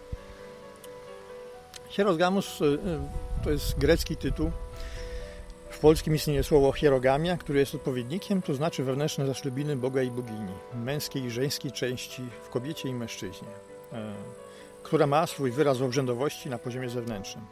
Heroes 1.92 2.18
Gamos 2.18 2.60
to 3.44 3.52
jest 3.52 3.80
grecki 3.80 4.18
tytuł 4.18 4.52
w 5.80 5.82
polskim 5.82 6.16
istnieje 6.16 6.44
słowo 6.44 6.72
hierogamia, 6.72 7.38
które 7.38 7.60
jest 7.60 7.76
odpowiednikiem, 7.76 8.42
to 8.42 8.54
znaczy 8.54 8.84
wewnętrzne 8.84 9.28
zaślubiny 9.28 9.76
Boga 9.76 10.02
i 10.02 10.12
bogini, 10.12 10.54
męskiej 10.74 11.24
i 11.24 11.30
żeńskiej 11.30 11.72
części 11.72 12.28
w 12.44 12.50
kobiecie 12.50 12.90
i 12.90 12.94
mężczyźnie, 12.94 13.48
e, 13.94 14.14
która 14.84 15.08
ma 15.08 15.28
swój 15.28 15.52
wyraz 15.52 15.78
w 15.78 15.84
obrzędowości 15.84 16.50
na 16.50 16.58
poziomie 16.58 16.90
zewnętrznym. 16.90 17.46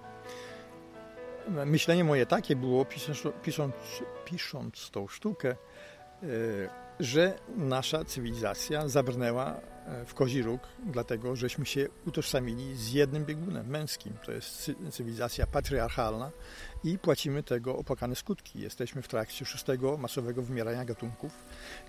Myślenie 1.65 2.03
moje 2.03 2.25
takie 2.25 2.55
było, 2.55 2.85
pisząc, 2.85 3.23
pisząc, 3.43 3.73
pisząc 4.25 4.89
tą 4.91 5.07
sztukę, 5.07 5.49
e, 5.49 6.27
że 6.99 7.39
nasza 7.57 8.05
cywilizacja 8.05 8.87
zabrnęła 8.87 9.55
e, 9.85 10.05
w 10.05 10.13
kozi 10.13 10.41
róg, 10.41 10.61
dlatego 10.85 11.35
żeśmy 11.35 11.65
się 11.65 11.87
utożsamili 12.05 12.75
z 12.75 12.91
jednym 12.91 13.25
biegunem 13.25 13.67
męskim. 13.67 14.13
To 14.25 14.31
jest 14.31 14.71
cywilizacja 14.91 15.47
patriarchalna 15.47 16.31
i 16.83 16.99
płacimy 16.99 17.43
tego 17.43 17.77
opłakane 17.77 18.15
skutki. 18.15 18.59
Jesteśmy 18.59 19.01
w 19.01 19.07
trakcie 19.07 19.45
szóstego 19.45 19.97
masowego 19.97 20.41
wymierania 20.41 20.85
gatunków. 20.85 21.31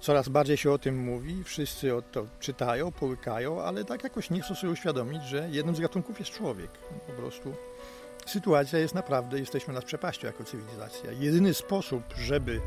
Coraz 0.01 0.29
bardziej 0.29 0.57
się 0.57 0.71
o 0.71 0.79
tym 0.79 0.99
mówi, 0.99 1.45
wszyscy 1.45 1.95
o 1.95 2.03
to 2.03 2.27
czytają, 2.41 2.93
połykają, 2.93 3.63
ale 3.63 3.85
tak 3.85 4.05
jakoś 4.05 4.31
nie 4.31 4.41
chcą 4.41 4.55
sobie 4.55 4.73
uświadomić, 4.73 5.23
że 5.23 5.49
jednym 5.51 5.77
z 5.77 5.81
gatunków 5.81 6.19
jest 6.19 6.31
człowiek. 6.31 6.71
Po 7.07 7.13
prostu 7.13 7.55
sytuacja 8.29 8.79
jest 8.79 8.95
naprawdę, 8.95 9.39
jesteśmy 9.39 9.75
nad 9.75 9.85
przepaścią 9.85 10.27
jako 10.27 10.45
cywilizacja. 10.45 11.13
Jedyny 11.13 11.55
sposób, 11.55 12.03
żeby 12.17 12.61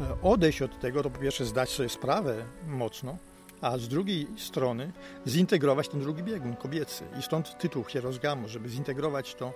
e, 0.00 0.22
odejść 0.22 0.62
od 0.62 0.80
tego, 0.80 1.02
to 1.02 1.10
po 1.10 1.18
pierwsze 1.18 1.44
zdać 1.44 1.70
sobie 1.70 1.88
sprawę 1.88 2.44
mocno, 2.66 3.16
a 3.60 3.78
z 3.78 3.88
drugiej 3.88 4.26
strony 4.36 4.92
zintegrować 5.26 5.88
ten 5.88 6.00
drugi 6.00 6.22
biegun 6.22 6.56
kobiecy. 6.56 7.04
I 7.18 7.22
stąd 7.22 7.58
tytuł 7.58 7.84
Hierozgamu, 7.84 8.48
żeby 8.48 8.68
zintegrować 8.68 9.34
to 9.34 9.52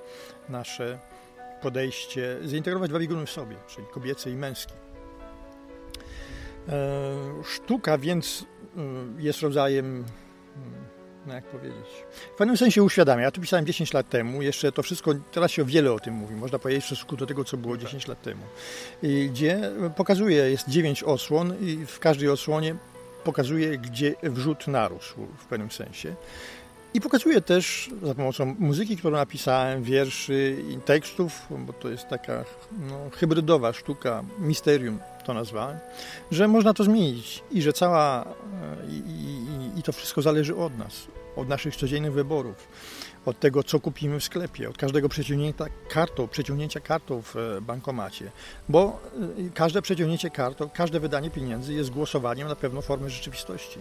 nasze 0.48 0.98
podejście, 1.62 2.38
zintegrować 2.44 2.90
dwa 2.90 2.98
bieguny 2.98 3.26
w 3.26 3.30
sobie, 3.30 3.56
czyli 3.66 3.86
kobiecy 3.86 4.30
i 4.30 4.34
męski. 4.34 4.74
Sztuka 7.44 7.98
więc 7.98 8.44
jest 9.18 9.40
rodzajem 9.42 10.04
no 11.26 11.34
jak 11.34 11.44
powiedzieć, 11.44 11.86
w 12.34 12.36
pewnym 12.38 12.56
sensie 12.56 12.82
uświadamia. 12.82 13.22
Ja 13.22 13.30
to 13.30 13.40
pisałem 13.40 13.66
10 13.66 13.92
lat 13.92 14.08
temu, 14.08 14.42
jeszcze 14.42 14.72
to 14.72 14.82
wszystko, 14.82 15.14
teraz 15.32 15.50
się 15.50 15.62
o 15.62 15.64
wiele 15.64 15.92
o 15.92 16.00
tym 16.00 16.14
mówi, 16.14 16.34
można 16.34 16.58
powiedzieć 16.58 16.84
w 16.84 16.86
stosunku 16.86 17.16
do 17.16 17.26
tego, 17.26 17.44
co 17.44 17.56
było 17.56 17.76
10 17.76 18.08
lat 18.08 18.22
temu. 18.22 18.42
I 19.02 19.28
gdzie 19.30 19.70
pokazuje, 19.96 20.50
jest 20.50 20.68
9 20.68 21.02
osłon 21.02 21.54
i 21.60 21.86
w 21.86 21.98
każdej 21.98 22.28
odsłonie 22.28 22.74
pokazuje, 23.24 23.78
gdzie 23.78 24.14
wrzut 24.22 24.66
narósł 24.66 25.26
w 25.38 25.44
pewnym 25.44 25.70
sensie. 25.70 26.14
I 26.94 27.00
pokazuje 27.00 27.40
też 27.40 27.90
za 28.02 28.14
pomocą 28.14 28.56
muzyki, 28.58 28.96
którą 28.96 29.16
napisałem, 29.16 29.82
wierszy 29.82 30.56
i 30.70 30.76
tekstów, 30.76 31.32
bo 31.50 31.72
to 31.72 31.88
jest 31.88 32.08
taka 32.08 32.44
no, 32.88 33.10
hybrydowa 33.12 33.72
sztuka, 33.72 34.24
misterium 34.38 34.98
to 35.26 35.34
nazwałem, 35.34 35.78
że 36.30 36.48
można 36.48 36.74
to 36.74 36.84
zmienić 36.84 37.42
i 37.50 37.62
że 37.62 37.72
cała 37.72 38.24
e, 38.24 38.86
i, 38.90 38.96
i, 38.96 39.78
i 39.78 39.82
to 39.82 39.92
wszystko 39.92 40.22
zależy 40.22 40.56
od 40.56 40.78
nas, 40.78 41.06
od 41.36 41.48
naszych 41.48 41.76
codziennych 41.76 42.12
wyborów, 42.12 42.68
od 43.26 43.40
tego, 43.40 43.62
co 43.62 43.80
kupimy 43.80 44.20
w 44.20 44.24
sklepie, 44.24 44.68
od 44.68 44.78
każdego 44.78 45.08
przeciągnięcia 45.08 45.66
kartą, 45.88 46.28
przeciągnięcia 46.28 46.80
kartą 46.80 47.22
w 47.22 47.36
e, 47.36 47.60
bankomacie, 47.60 48.30
bo 48.68 49.00
e, 49.48 49.50
każde 49.54 49.82
przeciągnięcie 49.82 50.30
kartą, 50.30 50.70
każde 50.70 51.00
wydanie 51.00 51.30
pieniędzy 51.30 51.74
jest 51.74 51.90
głosowaniem 51.90 52.48
na 52.48 52.56
pewną 52.56 52.80
formę 52.80 53.10
rzeczywistości. 53.10 53.78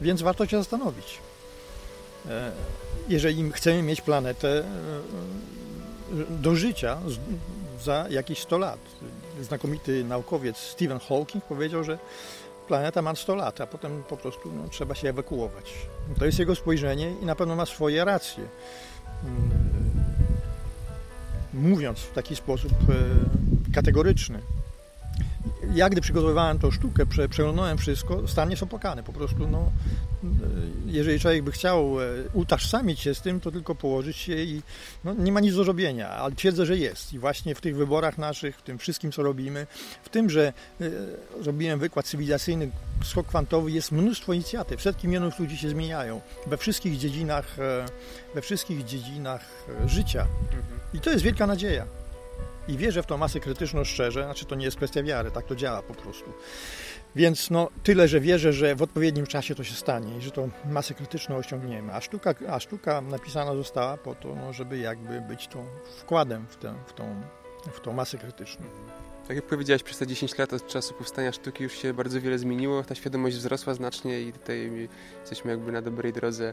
Więc 0.00 0.22
warto 0.22 0.46
się 0.46 0.56
zastanowić. 0.56 1.18
Jeżeli 3.08 3.52
chcemy 3.52 3.82
mieć 3.82 4.00
planetę 4.00 4.64
do 6.30 6.56
życia 6.56 6.98
za 7.82 8.06
jakieś 8.10 8.38
100 8.38 8.58
lat, 8.58 8.78
znakomity 9.42 10.04
naukowiec 10.04 10.56
Stephen 10.56 10.98
Hawking 10.98 11.44
powiedział, 11.44 11.84
że 11.84 11.98
planeta 12.68 13.02
ma 13.02 13.14
100 13.14 13.34
lat, 13.34 13.60
a 13.60 13.66
potem 13.66 14.02
po 14.08 14.16
prostu 14.16 14.52
no, 14.52 14.68
trzeba 14.68 14.94
się 14.94 15.08
ewakuować. 15.08 15.72
To 16.18 16.24
jest 16.26 16.38
jego 16.38 16.54
spojrzenie 16.54 17.14
i 17.22 17.26
na 17.26 17.34
pewno 17.34 17.56
ma 17.56 17.66
swoje 17.66 18.04
racje. 18.04 18.44
Mm, 19.24 19.50
mówiąc 21.54 21.98
w 21.98 22.12
taki 22.12 22.36
sposób 22.36 22.72
e, 22.72 23.74
kategoryczny 23.74 24.40
ja 25.74 25.88
gdy 25.88 26.00
przygotowywałem 26.00 26.58
tą 26.58 26.70
sztukę, 26.70 27.06
prze, 27.06 27.28
przeglądałem 27.28 27.78
wszystko, 27.78 28.28
stan 28.28 28.50
jest 28.50 28.62
opłakany. 28.62 29.02
Po 29.02 29.12
prostu, 29.12 29.48
no, 29.48 29.72
jeżeli 30.86 31.20
człowiek 31.20 31.42
by 31.42 31.52
chciał 31.52 32.00
e, 32.00 32.04
utożsamić 32.32 33.00
się 33.00 33.14
z 33.14 33.20
tym, 33.20 33.40
to 33.40 33.50
tylko 33.50 33.74
położyć 33.74 34.16
się 34.16 34.36
i 34.36 34.62
no, 35.04 35.14
nie 35.14 35.32
ma 35.32 35.40
nic 35.40 35.54
do 35.54 35.64
zrobienia, 35.64 36.10
ale 36.10 36.34
twierdzę, 36.34 36.66
że 36.66 36.76
jest. 36.76 37.12
I 37.12 37.18
właśnie 37.18 37.54
w 37.54 37.60
tych 37.60 37.76
wyborach 37.76 38.18
naszych, 38.18 38.56
w 38.56 38.62
tym 38.62 38.78
wszystkim, 38.78 39.12
co 39.12 39.22
robimy, 39.22 39.66
w 40.02 40.08
tym, 40.08 40.30
że 40.30 40.52
y, 40.80 40.92
robiłem 41.44 41.78
wykład 41.78 42.06
cywilizacyjny, 42.06 42.70
skok 43.04 43.26
kwantowy, 43.26 43.70
jest 43.70 43.92
mnóstwo 43.92 44.32
inicjatyw. 44.32 44.82
Setki 44.82 45.08
milionów 45.08 45.38
ludzi 45.38 45.58
się 45.58 45.68
zmieniają 45.68 46.20
we 46.46 46.56
wszystkich 46.56 46.98
dziedzinach, 46.98 47.58
e, 47.58 47.86
we 48.34 48.42
wszystkich 48.42 48.84
dziedzinach 48.84 49.66
życia. 49.86 50.26
I 50.94 51.00
to 51.00 51.10
jest 51.10 51.24
wielka 51.24 51.46
nadzieja 51.46 51.86
i 52.68 52.76
wierzę 52.76 53.02
w 53.02 53.06
tą 53.06 53.16
masę 53.16 53.40
krytyczną 53.40 53.84
szczerze, 53.84 54.24
znaczy 54.24 54.44
to 54.44 54.54
nie 54.54 54.64
jest 54.64 54.76
kwestia 54.76 55.02
wiary, 55.02 55.30
tak 55.30 55.46
to 55.46 55.56
działa 55.56 55.82
po 55.82 55.94
prostu. 55.94 56.32
Więc 57.16 57.50
no, 57.50 57.68
tyle, 57.82 58.08
że 58.08 58.20
wierzę, 58.20 58.52
że 58.52 58.74
w 58.74 58.82
odpowiednim 58.82 59.26
czasie 59.26 59.54
to 59.54 59.64
się 59.64 59.74
stanie 59.74 60.18
i 60.18 60.20
że 60.20 60.30
tą 60.30 60.50
masę 60.64 60.94
krytyczną 60.94 61.36
osiągniemy. 61.36 61.92
A 61.92 62.00
sztuka, 62.00 62.34
a 62.48 62.60
sztuka 62.60 63.00
napisana 63.00 63.54
została 63.54 63.96
po 63.96 64.14
to, 64.14 64.34
no, 64.34 64.52
żeby 64.52 64.78
jakby 64.78 65.20
być 65.20 65.48
tą 65.48 65.66
wkładem 65.96 66.46
w, 66.48 66.56
tę, 66.56 66.74
w, 66.86 66.92
tą, 66.92 67.22
w 67.72 67.80
tą 67.80 67.92
masę 67.92 68.18
krytyczną. 68.18 68.66
Tak 69.28 69.36
jak 69.36 69.46
powiedziałeś, 69.46 69.82
przez 69.82 69.98
te 69.98 70.06
10 70.06 70.38
lat 70.38 70.52
od 70.52 70.66
czasu 70.66 70.94
powstania 70.94 71.32
sztuki 71.32 71.62
już 71.62 71.72
się 71.72 71.94
bardzo 71.94 72.20
wiele 72.20 72.38
zmieniło, 72.38 72.82
ta 72.82 72.94
świadomość 72.94 73.36
wzrosła 73.36 73.74
znacznie 73.74 74.20
i 74.20 74.32
tutaj 74.32 74.88
jesteśmy 75.20 75.50
jakby 75.50 75.72
na 75.72 75.82
dobrej 75.82 76.12
drodze 76.12 76.52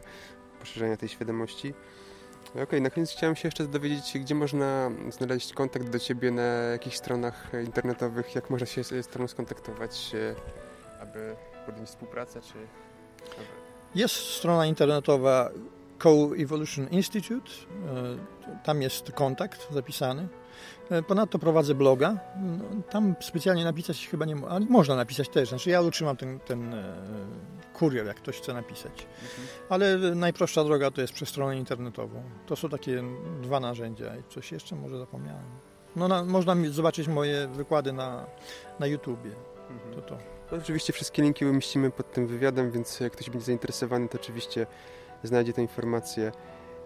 poszerzania 0.60 0.96
tej 0.96 1.08
świadomości. 1.08 1.74
Okej, 2.50 2.62
okay, 2.62 2.80
na 2.80 2.90
koniec 2.90 3.10
chciałem 3.10 3.36
się 3.36 3.48
jeszcze 3.48 3.64
dowiedzieć, 3.64 4.18
gdzie 4.18 4.34
można 4.34 4.90
znaleźć 5.10 5.52
kontakt 5.52 5.88
do 5.88 5.98
Ciebie 5.98 6.30
na 6.30 6.42
jakichś 6.42 6.96
stronach 6.96 7.50
internetowych, 7.64 8.34
jak 8.34 8.50
można 8.50 8.66
się 8.66 8.84
z 8.84 9.08
Tobą 9.08 9.28
skontaktować, 9.28 10.12
aby 11.00 11.36
podjąć 11.66 11.88
współpracę, 11.88 12.40
czy... 12.40 12.54
Jest 13.94 14.14
strona 14.14 14.66
internetowa 14.66 15.50
Co-Evolution 16.02 16.88
Institute, 16.88 17.50
e, 17.50 18.62
tam 18.64 18.82
jest 18.82 19.12
kontakt 19.12 19.72
zapisany. 19.72 20.28
E, 20.90 21.02
ponadto 21.02 21.38
prowadzę 21.38 21.74
bloga. 21.74 22.16
Tam 22.90 23.14
specjalnie 23.20 23.64
napisać 23.64 24.08
chyba 24.08 24.24
nie 24.24 24.36
ale 24.48 24.66
można 24.66 24.96
napisać 24.96 25.28
też. 25.28 25.48
Znaczy 25.48 25.70
ja 25.70 25.80
utrzymam 25.80 26.16
ten, 26.16 26.40
ten 26.40 26.74
e, 26.74 26.94
kurier, 27.74 28.06
jak 28.06 28.16
ktoś 28.16 28.36
chce 28.36 28.54
napisać. 28.54 28.92
Mhm. 28.92 29.48
Ale 29.68 29.98
najprostsza 30.14 30.64
droga 30.64 30.90
to 30.90 31.00
jest 31.00 31.12
przez 31.12 31.28
stronę 31.28 31.56
internetową. 31.56 32.22
To 32.46 32.56
są 32.56 32.68
takie 32.68 33.02
dwa 33.42 33.60
narzędzia. 33.60 34.16
I 34.16 34.22
coś 34.34 34.52
jeszcze 34.52 34.76
może 34.76 34.98
zapomniałem. 34.98 35.44
No, 35.96 36.08
na, 36.08 36.24
można 36.24 36.56
zobaczyć 36.70 37.08
moje 37.08 37.48
wykłady 37.48 37.92
na, 37.92 38.26
na 38.80 38.86
YouTubie. 38.86 39.30
Mhm. 39.70 39.94
To 39.94 40.00
to. 40.02 40.18
No, 40.52 40.58
oczywiście 40.58 40.92
wszystkie 40.92 41.22
linki 41.22 41.46
umieścimy 41.46 41.90
pod 41.90 42.12
tym 42.12 42.26
wywiadem, 42.26 42.70
więc 42.70 43.00
jak 43.00 43.12
ktoś 43.12 43.30
będzie 43.30 43.46
zainteresowany, 43.46 44.08
to 44.08 44.18
oczywiście 44.18 44.66
znajdzie 45.22 45.52
te 45.52 45.62
informacje. 45.62 46.32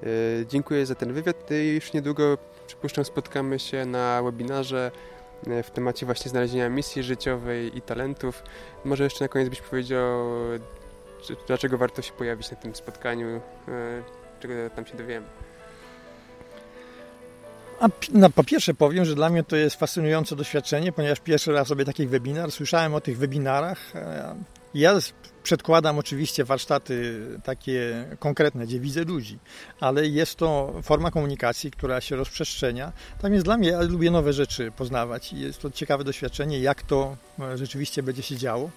E, 0.02 0.06
dziękuję 0.46 0.86
za 0.86 0.94
ten 0.94 1.12
wywiad 1.12 1.50
i 1.50 1.74
już 1.74 1.92
niedługo 1.92 2.38
przypuszczam 2.66 3.04
spotkamy 3.04 3.58
się 3.58 3.86
na 3.86 4.22
webinarze 4.22 4.90
e, 5.46 5.62
w 5.62 5.70
temacie 5.70 6.06
właśnie 6.06 6.28
znalezienia 6.28 6.68
misji 6.68 7.02
życiowej 7.02 7.78
i 7.78 7.82
talentów. 7.82 8.42
Może 8.84 9.04
jeszcze 9.04 9.24
na 9.24 9.28
koniec 9.28 9.48
byś 9.48 9.60
powiedział, 9.60 10.26
dlaczego 11.46 11.78
warto 11.78 12.02
się 12.02 12.12
pojawić 12.12 12.50
na 12.50 12.56
tym 12.56 12.74
spotkaniu, 12.74 13.28
e, 13.28 13.40
czego 14.40 14.54
tam 14.76 14.86
się 14.86 14.96
dowiemy. 14.96 15.26
A 17.80 17.88
no, 18.12 18.30
po 18.30 18.44
pierwsze 18.44 18.74
powiem, 18.74 19.04
że 19.04 19.14
dla 19.14 19.30
mnie 19.30 19.44
to 19.44 19.56
jest 19.56 19.76
fascynujące 19.76 20.36
doświadczenie, 20.36 20.92
ponieważ 20.92 21.20
pierwszy 21.20 21.52
raz 21.52 21.70
robię 21.70 21.84
taki 21.84 22.06
webinar, 22.06 22.52
słyszałem 22.52 22.94
o 22.94 23.00
tych 23.00 23.18
webinarach. 23.18 23.92
Ja 24.74 24.94
Przedkładam 25.46 25.98
oczywiście 25.98 26.44
warsztaty 26.44 27.20
takie 27.44 28.04
konkretne, 28.18 28.66
gdzie 28.66 28.80
widzę 28.80 29.04
ludzi, 29.04 29.38
ale 29.80 30.06
jest 30.06 30.36
to 30.36 30.72
forma 30.82 31.10
komunikacji, 31.10 31.70
która 31.70 32.00
się 32.00 32.16
rozprzestrzenia. 32.16 32.92
Tam 33.22 33.32
jest 33.32 33.44
dla 33.44 33.56
mnie, 33.56 33.68
ja 33.68 33.82
lubię 33.82 34.10
nowe 34.10 34.32
rzeczy 34.32 34.72
poznawać 34.76 35.32
i 35.32 35.40
jest 35.40 35.62
to 35.62 35.70
ciekawe 35.70 36.04
doświadczenie, 36.04 36.58
jak 36.58 36.82
to 36.82 37.16
e, 37.40 37.58
rzeczywiście 37.58 38.02
będzie 38.02 38.22
się 38.22 38.36
działo. 38.36 38.70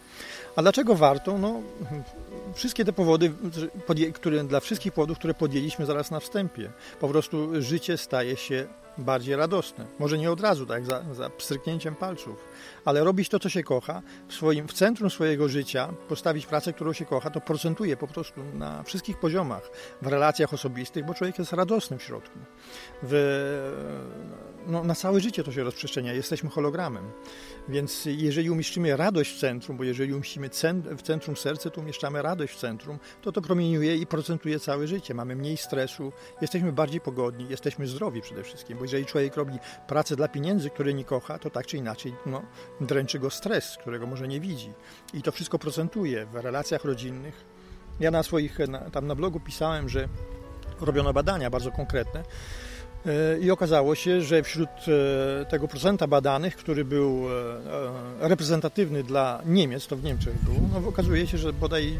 A 0.55 0.61
dlaczego 0.61 0.95
warto? 0.95 1.37
No, 1.37 1.61
wszystkie 2.53 2.85
te 2.85 2.93
powody, 2.93 3.31
które, 4.13 4.43
dla 4.43 4.59
wszystkich 4.59 4.93
powodów, 4.93 5.17
które 5.17 5.33
podjęliśmy 5.33 5.85
zaraz 5.85 6.11
na 6.11 6.19
wstępie. 6.19 6.69
Po 6.99 7.07
prostu 7.07 7.61
życie 7.61 7.97
staje 7.97 8.37
się 8.37 8.67
bardziej 8.97 9.35
radosne. 9.35 9.85
Może 9.99 10.17
nie 10.17 10.31
od 10.31 10.41
razu, 10.41 10.65
tak, 10.65 10.85
za, 10.85 11.03
za 11.13 11.29
pstryknięciem 11.29 11.95
palców, 11.95 12.35
ale 12.85 13.03
robić 13.03 13.29
to, 13.29 13.39
co 13.39 13.49
się 13.49 13.63
kocha, 13.63 14.01
w, 14.27 14.33
swoim, 14.33 14.67
w 14.67 14.73
centrum 14.73 15.09
swojego 15.09 15.49
życia, 15.49 15.93
postawić 16.07 16.45
pracę, 16.45 16.73
którą 16.73 16.93
się 16.93 17.05
kocha, 17.05 17.29
to 17.29 17.41
procentuje 17.41 17.97
po 17.97 18.07
prostu 18.07 18.41
na 18.53 18.83
wszystkich 18.83 19.19
poziomach, 19.19 19.69
w 20.01 20.07
relacjach 20.07 20.53
osobistych, 20.53 21.05
bo 21.05 21.13
człowiek 21.13 21.39
jest 21.39 21.53
radosny 21.53 21.97
w 21.97 22.03
środku. 22.03 22.39
W, 23.03 23.13
no, 24.67 24.83
na 24.83 24.95
całe 24.95 25.19
życie 25.19 25.43
to 25.43 25.51
się 25.51 25.63
rozprzestrzenia, 25.63 26.13
jesteśmy 26.13 26.49
hologramem. 26.49 27.11
Więc 27.69 28.05
jeżeli 28.05 28.49
umieszczymy 28.49 28.97
radość 28.97 29.35
w 29.35 29.39
centrum, 29.39 29.77
bo 29.77 29.83
jeżeli 29.83 30.13
umieścimy 30.13 30.49
w 30.97 31.01
centrum 31.01 31.37
serce, 31.37 31.71
to 31.71 31.81
umieszczamy 31.81 32.21
radość 32.21 32.53
w 32.53 32.57
centrum, 32.57 32.99
to 33.21 33.31
to 33.31 33.41
promieniuje 33.41 33.95
i 33.95 34.05
procentuje 34.05 34.59
całe 34.59 34.87
życie. 34.87 35.13
Mamy 35.13 35.35
mniej 35.35 35.57
stresu, 35.57 36.11
jesteśmy 36.41 36.71
bardziej 36.71 37.01
pogodni, 37.01 37.47
jesteśmy 37.49 37.87
zdrowi 37.87 38.21
przede 38.21 38.43
wszystkim, 38.43 38.77
bo 38.77 38.83
jeżeli 38.83 39.05
człowiek 39.05 39.35
robi 39.35 39.59
pracę 39.87 40.15
dla 40.15 40.27
pieniędzy, 40.27 40.69
które 40.69 40.93
nie 40.93 41.05
kocha, 41.05 41.39
to 41.39 41.49
tak 41.49 41.65
czy 41.65 41.77
inaczej 41.77 42.13
no, 42.25 42.41
dręczy 42.81 43.19
go 43.19 43.29
stres, 43.29 43.77
którego 43.77 44.07
może 44.07 44.27
nie 44.27 44.39
widzi. 44.39 44.73
I 45.13 45.21
to 45.21 45.31
wszystko 45.31 45.59
procentuje 45.59 46.25
w 46.25 46.35
relacjach 46.35 46.85
rodzinnych. 46.85 47.45
Ja 47.99 48.11
na 48.11 48.23
swoich, 48.23 48.59
na, 48.59 48.79
tam 48.79 49.07
na 49.07 49.15
blogu 49.15 49.39
pisałem, 49.39 49.89
że 49.89 50.07
robiono 50.81 51.13
badania 51.13 51.49
bardzo 51.49 51.71
konkretne, 51.71 52.23
i 53.41 53.51
okazało 53.51 53.95
się, 53.95 54.21
że 54.21 54.43
wśród 54.43 54.69
e, 54.69 55.45
tego 55.45 55.67
procenta 55.67 56.07
badanych, 56.07 56.55
który 56.55 56.85
był 56.85 57.25
e, 58.21 58.27
reprezentatywny 58.27 59.03
dla 59.03 59.41
Niemiec, 59.45 59.87
to 59.87 59.95
w 59.95 60.03
Niemczech 60.03 60.43
było, 60.43 60.57
no 60.73 60.89
okazuje 60.89 61.27
się, 61.27 61.37
że 61.37 61.53
bodaj 61.53 61.97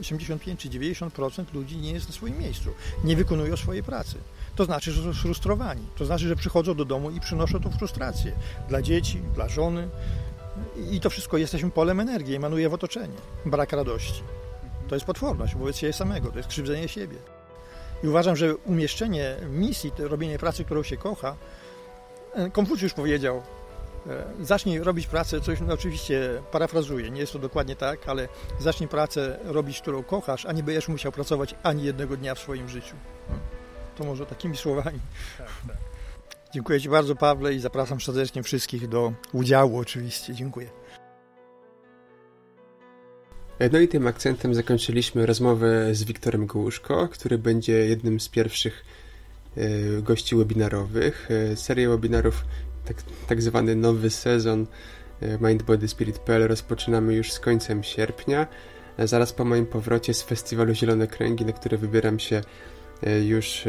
85 0.00 0.60
czy 0.60 0.68
90% 0.68 1.44
ludzi 1.54 1.76
nie 1.76 1.92
jest 1.92 2.08
na 2.08 2.14
swoim 2.14 2.38
miejscu, 2.38 2.70
nie 3.04 3.16
wykonują 3.16 3.56
swojej 3.56 3.82
pracy 3.82 4.16
to 4.56 4.64
znaczy, 4.64 4.92
że 4.92 5.02
są 5.02 5.14
sfrustrowani. 5.14 5.86
To 5.96 6.04
znaczy, 6.04 6.28
że 6.28 6.36
przychodzą 6.36 6.74
do 6.74 6.84
domu 6.84 7.10
i 7.10 7.20
przynoszą 7.20 7.60
tą 7.60 7.70
frustrację 7.70 8.32
dla 8.68 8.82
dzieci, 8.82 9.20
dla 9.34 9.48
żony. 9.48 9.88
I 10.90 11.00
to 11.00 11.10
wszystko 11.10 11.38
jesteśmy 11.38 11.70
polem 11.70 12.00
energii, 12.00 12.34
emanuje 12.34 12.68
w 12.68 12.74
otoczenie. 12.74 13.16
Brak 13.46 13.72
radości. 13.72 14.22
To 14.88 14.94
jest 14.94 15.06
potworność 15.06 15.54
wobec 15.54 15.76
siebie 15.76 15.92
samego, 15.92 16.30
to 16.30 16.36
jest 16.36 16.48
krzywdzenie 16.48 16.88
siebie. 16.88 17.16
I 18.02 18.08
uważam, 18.08 18.36
że 18.36 18.56
umieszczenie 18.56 19.36
misji, 19.50 19.92
to 19.92 20.08
robienie 20.08 20.38
pracy, 20.38 20.64
którą 20.64 20.82
się 20.82 20.96
kocha, 20.96 21.36
e, 22.34 22.50
Konfucjusz 22.50 22.94
powiedział, 22.94 23.42
zacznij 24.40 24.78
robić 24.78 25.06
pracę, 25.06 25.40
coś 25.40 25.60
no 25.60 25.74
oczywiście 25.74 26.42
parafrazuję, 26.52 27.10
nie 27.10 27.20
jest 27.20 27.32
to 27.32 27.38
dokładnie 27.38 27.76
tak, 27.76 28.08
ale 28.08 28.28
zacznij 28.58 28.88
pracę 28.88 29.38
robić, 29.44 29.80
którą 29.80 30.02
kochasz, 30.02 30.46
a 30.46 30.52
nie 30.52 30.62
będziesz 30.62 30.88
musiał 30.88 31.12
pracować 31.12 31.54
ani 31.62 31.82
jednego 31.82 32.16
dnia 32.16 32.34
w 32.34 32.38
swoim 32.38 32.68
życiu. 32.68 32.94
To 33.96 34.04
może 34.04 34.26
takimi 34.26 34.56
słowami. 34.56 35.00
Tak, 35.38 35.46
tak. 35.68 35.76
Dziękuję 36.54 36.80
Ci 36.80 36.88
bardzo, 36.88 37.16
Pawle, 37.16 37.54
i 37.54 37.60
zapraszam 37.60 38.00
serdecznie 38.00 38.42
wszystkich 38.42 38.88
do 38.88 39.12
udziału 39.32 39.78
oczywiście. 39.78 40.34
Dziękuję. 40.34 40.81
No 43.72 43.78
i 43.78 43.88
tym 43.88 44.06
akcentem 44.06 44.54
zakończyliśmy 44.54 45.26
rozmowę 45.26 45.94
z 45.94 46.04
Wiktorem 46.04 46.46
Gołuszko, 46.46 47.08
który 47.08 47.38
będzie 47.38 47.72
jednym 47.72 48.20
z 48.20 48.28
pierwszych 48.28 48.84
e, 49.56 50.02
gości 50.02 50.36
webinarowych. 50.36 51.28
E, 51.30 51.56
serię 51.56 51.88
webinarów, 51.88 52.44
tak, 52.84 52.96
tak 53.26 53.42
zwany 53.42 53.76
nowy 53.76 54.10
sezon 54.10 54.66
e, 55.20 55.38
MindBodySpirit.pl 55.38 56.48
rozpoczynamy 56.48 57.14
już 57.14 57.32
z 57.32 57.40
końcem 57.40 57.82
sierpnia. 57.82 58.46
Zaraz 58.98 59.32
po 59.32 59.44
moim 59.44 59.66
powrocie 59.66 60.14
z 60.14 60.22
festiwalu 60.22 60.74
Zielone 60.74 61.06
Kręgi, 61.06 61.44
na 61.44 61.52
który 61.52 61.78
wybieram 61.78 62.18
się 62.18 62.42
już 63.28 63.62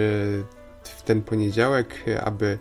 w 0.83 1.01
ten 1.01 1.21
poniedziałek, 1.21 1.95
aby 2.23 2.59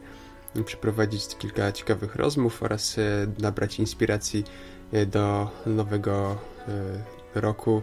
przeprowadzić 0.64 1.36
kilka 1.38 1.72
ciekawych 1.72 2.14
rozmów 2.14 2.62
oraz 2.62 2.96
nabrać 3.38 3.78
inspiracji 3.78 4.44
do 5.06 5.50
nowego 5.66 6.38
roku 7.34 7.82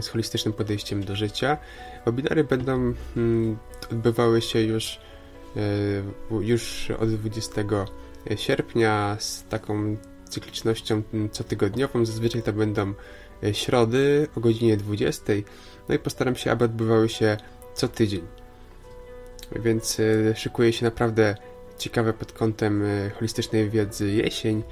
z 0.00 0.08
holistycznym 0.08 0.54
podejściem 0.54 1.04
do 1.04 1.16
życia. 1.16 1.58
Webinary 2.06 2.44
będą 2.44 2.94
mm, 3.16 3.58
odbywały 3.92 4.42
się 4.42 4.60
już, 4.60 5.00
e, 6.30 6.40
już 6.40 6.90
od 6.90 7.14
20 7.14 7.62
sierpnia 8.36 9.16
z 9.20 9.44
taką 9.48 9.96
cyklicznością 10.28 11.02
cotygodniową. 11.32 12.04
Zazwyczaj 12.04 12.42
to 12.42 12.52
będą 12.52 12.94
e, 13.42 13.54
środy 13.54 14.28
o 14.36 14.40
godzinie 14.40 14.76
20. 14.76 15.32
No 15.88 15.94
i 15.94 15.98
postaram 15.98 16.36
się, 16.36 16.52
aby 16.52 16.64
odbywały 16.64 17.08
się 17.08 17.36
co 17.74 17.88
tydzień. 17.88 18.22
Więc 19.56 20.00
e, 20.00 20.36
szykuje 20.36 20.72
się 20.72 20.84
naprawdę 20.84 21.36
ciekawe 21.78 22.12
pod 22.12 22.32
kątem 22.32 22.84
holistycznej 23.14 23.70
wiedzy 23.70 24.10
jesień. 24.10 24.62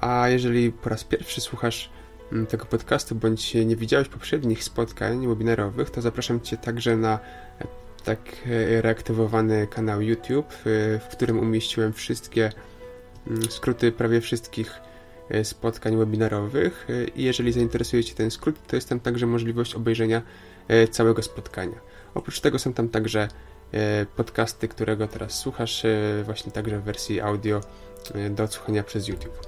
A 0.00 0.28
jeżeli 0.28 0.72
po 0.72 0.88
raz 0.88 1.04
pierwszy 1.04 1.40
słuchasz 1.40 1.90
tego 2.48 2.66
podcastu, 2.66 3.14
bądź 3.14 3.54
nie 3.54 3.76
widziałeś 3.76 4.08
poprzednich 4.08 4.64
spotkań 4.64 5.28
webinarowych, 5.28 5.90
to 5.90 6.02
zapraszam 6.02 6.40
Cię 6.40 6.56
także 6.56 6.96
na 6.96 7.18
e, 7.60 7.66
tak 8.04 8.18
e, 8.46 8.82
reaktywowany 8.82 9.66
kanał 9.66 10.02
YouTube, 10.02 10.52
e, 10.52 10.98
w 10.98 11.08
którym 11.12 11.38
umieściłem 11.38 11.92
wszystkie 11.92 12.52
mm, 13.26 13.42
skróty 13.50 13.92
prawie 13.92 14.20
wszystkich 14.20 14.80
spotkań 15.42 15.96
webinarowych 15.96 16.86
i 17.16 17.22
jeżeli 17.24 17.52
zainteresuje 17.52 18.04
Cię 18.04 18.14
ten 18.14 18.30
skrót, 18.30 18.56
to 18.66 18.76
jest 18.76 18.88
tam 18.88 19.00
także 19.00 19.26
możliwość 19.26 19.74
obejrzenia 19.74 20.22
całego 20.90 21.22
spotkania. 21.22 21.80
Oprócz 22.14 22.40
tego 22.40 22.58
są 22.58 22.72
tam 22.72 22.88
także 22.88 23.28
podcasty, 24.16 24.68
którego 24.68 25.08
teraz 25.08 25.38
słuchasz, 25.38 25.86
właśnie 26.24 26.52
także 26.52 26.78
w 26.78 26.82
wersji 26.82 27.20
audio 27.20 27.60
do 28.30 28.44
odsłuchania 28.44 28.82
przez 28.82 29.08
YouTube. 29.08 29.46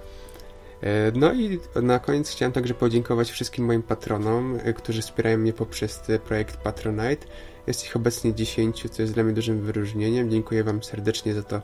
E, 0.82 1.12
no 1.14 1.32
i 1.32 1.60
na 1.82 1.98
koniec 1.98 2.30
chciałem 2.30 2.52
także 2.52 2.74
podziękować 2.74 3.30
wszystkim 3.30 3.64
moim 3.64 3.82
patronom, 3.82 4.58
e, 4.62 4.72
którzy 4.72 5.02
wspierają 5.02 5.38
mnie 5.38 5.52
poprzez 5.52 6.02
projekt 6.24 6.56
Patronite. 6.56 7.26
Jest 7.66 7.84
ich 7.84 7.96
obecnie 7.96 8.34
10, 8.34 8.86
co 8.90 9.02
jest 9.02 9.14
dla 9.14 9.24
mnie 9.24 9.32
dużym 9.32 9.60
wyróżnieniem. 9.60 10.30
Dziękuję 10.30 10.64
Wam 10.64 10.82
serdecznie 10.82 11.34
za 11.34 11.42
to 11.42 11.62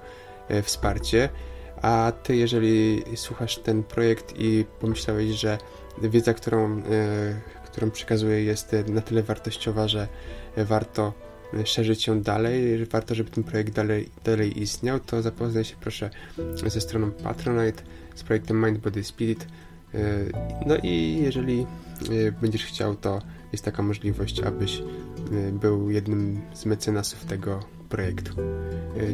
e, 0.48 0.62
wsparcie. 0.62 1.28
A 1.82 2.12
Ty, 2.22 2.36
jeżeli 2.36 3.02
słuchasz 3.14 3.58
ten 3.58 3.82
projekt 3.82 4.34
i 4.38 4.64
pomyślałeś, 4.80 5.30
że 5.30 5.58
wiedza, 6.02 6.34
którą, 6.34 6.82
którą 7.64 7.90
przekazuję 7.90 8.44
jest 8.44 8.76
na 8.88 9.00
tyle 9.00 9.22
wartościowa, 9.22 9.88
że 9.88 10.08
warto 10.56 11.12
szerzyć 11.64 12.06
ją 12.06 12.22
dalej, 12.22 12.86
warto, 12.86 13.14
żeby 13.14 13.30
ten 13.30 13.44
projekt 13.44 13.72
dalej, 13.72 14.08
dalej 14.24 14.62
istniał, 14.62 15.00
to 15.00 15.22
zapoznaj 15.22 15.64
się 15.64 15.76
proszę 15.80 16.10
ze 16.66 16.80
stroną 16.80 17.10
Patronite 17.10 17.82
z 18.18 18.22
projektem 18.22 18.64
Mind 18.64 18.78
Body 18.78 19.04
Spirit. 19.04 19.46
E, 19.94 19.98
no 20.66 20.76
i 20.76 21.18
jeżeli 21.22 21.60
e, 21.60 22.32
będziesz 22.32 22.64
chciał, 22.64 22.96
to 22.96 23.22
jest 23.52 23.64
taka 23.64 23.82
możliwość, 23.82 24.40
abyś 24.40 24.78
e, 24.78 25.52
był 25.52 25.90
jednym 25.90 26.40
z 26.54 26.66
mecenasów 26.66 27.24
tego 27.24 27.60
projektu. 27.88 28.32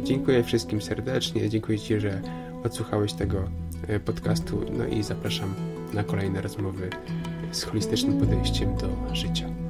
Dziękuję 0.04 0.44
wszystkim 0.44 0.82
serdecznie, 0.82 1.50
dziękuję 1.50 1.78
Ci, 1.78 2.00
że 2.00 2.22
odsłuchałeś 2.64 3.12
tego 3.12 3.50
podcastu, 4.04 4.60
no 4.78 4.86
i 4.86 5.02
zapraszam 5.02 5.54
na 5.92 6.04
kolejne 6.04 6.42
rozmowy 6.42 6.90
z 7.52 7.62
holistycznym 7.62 8.20
podejściem 8.20 8.76
do 8.76 9.14
życia. 9.14 9.63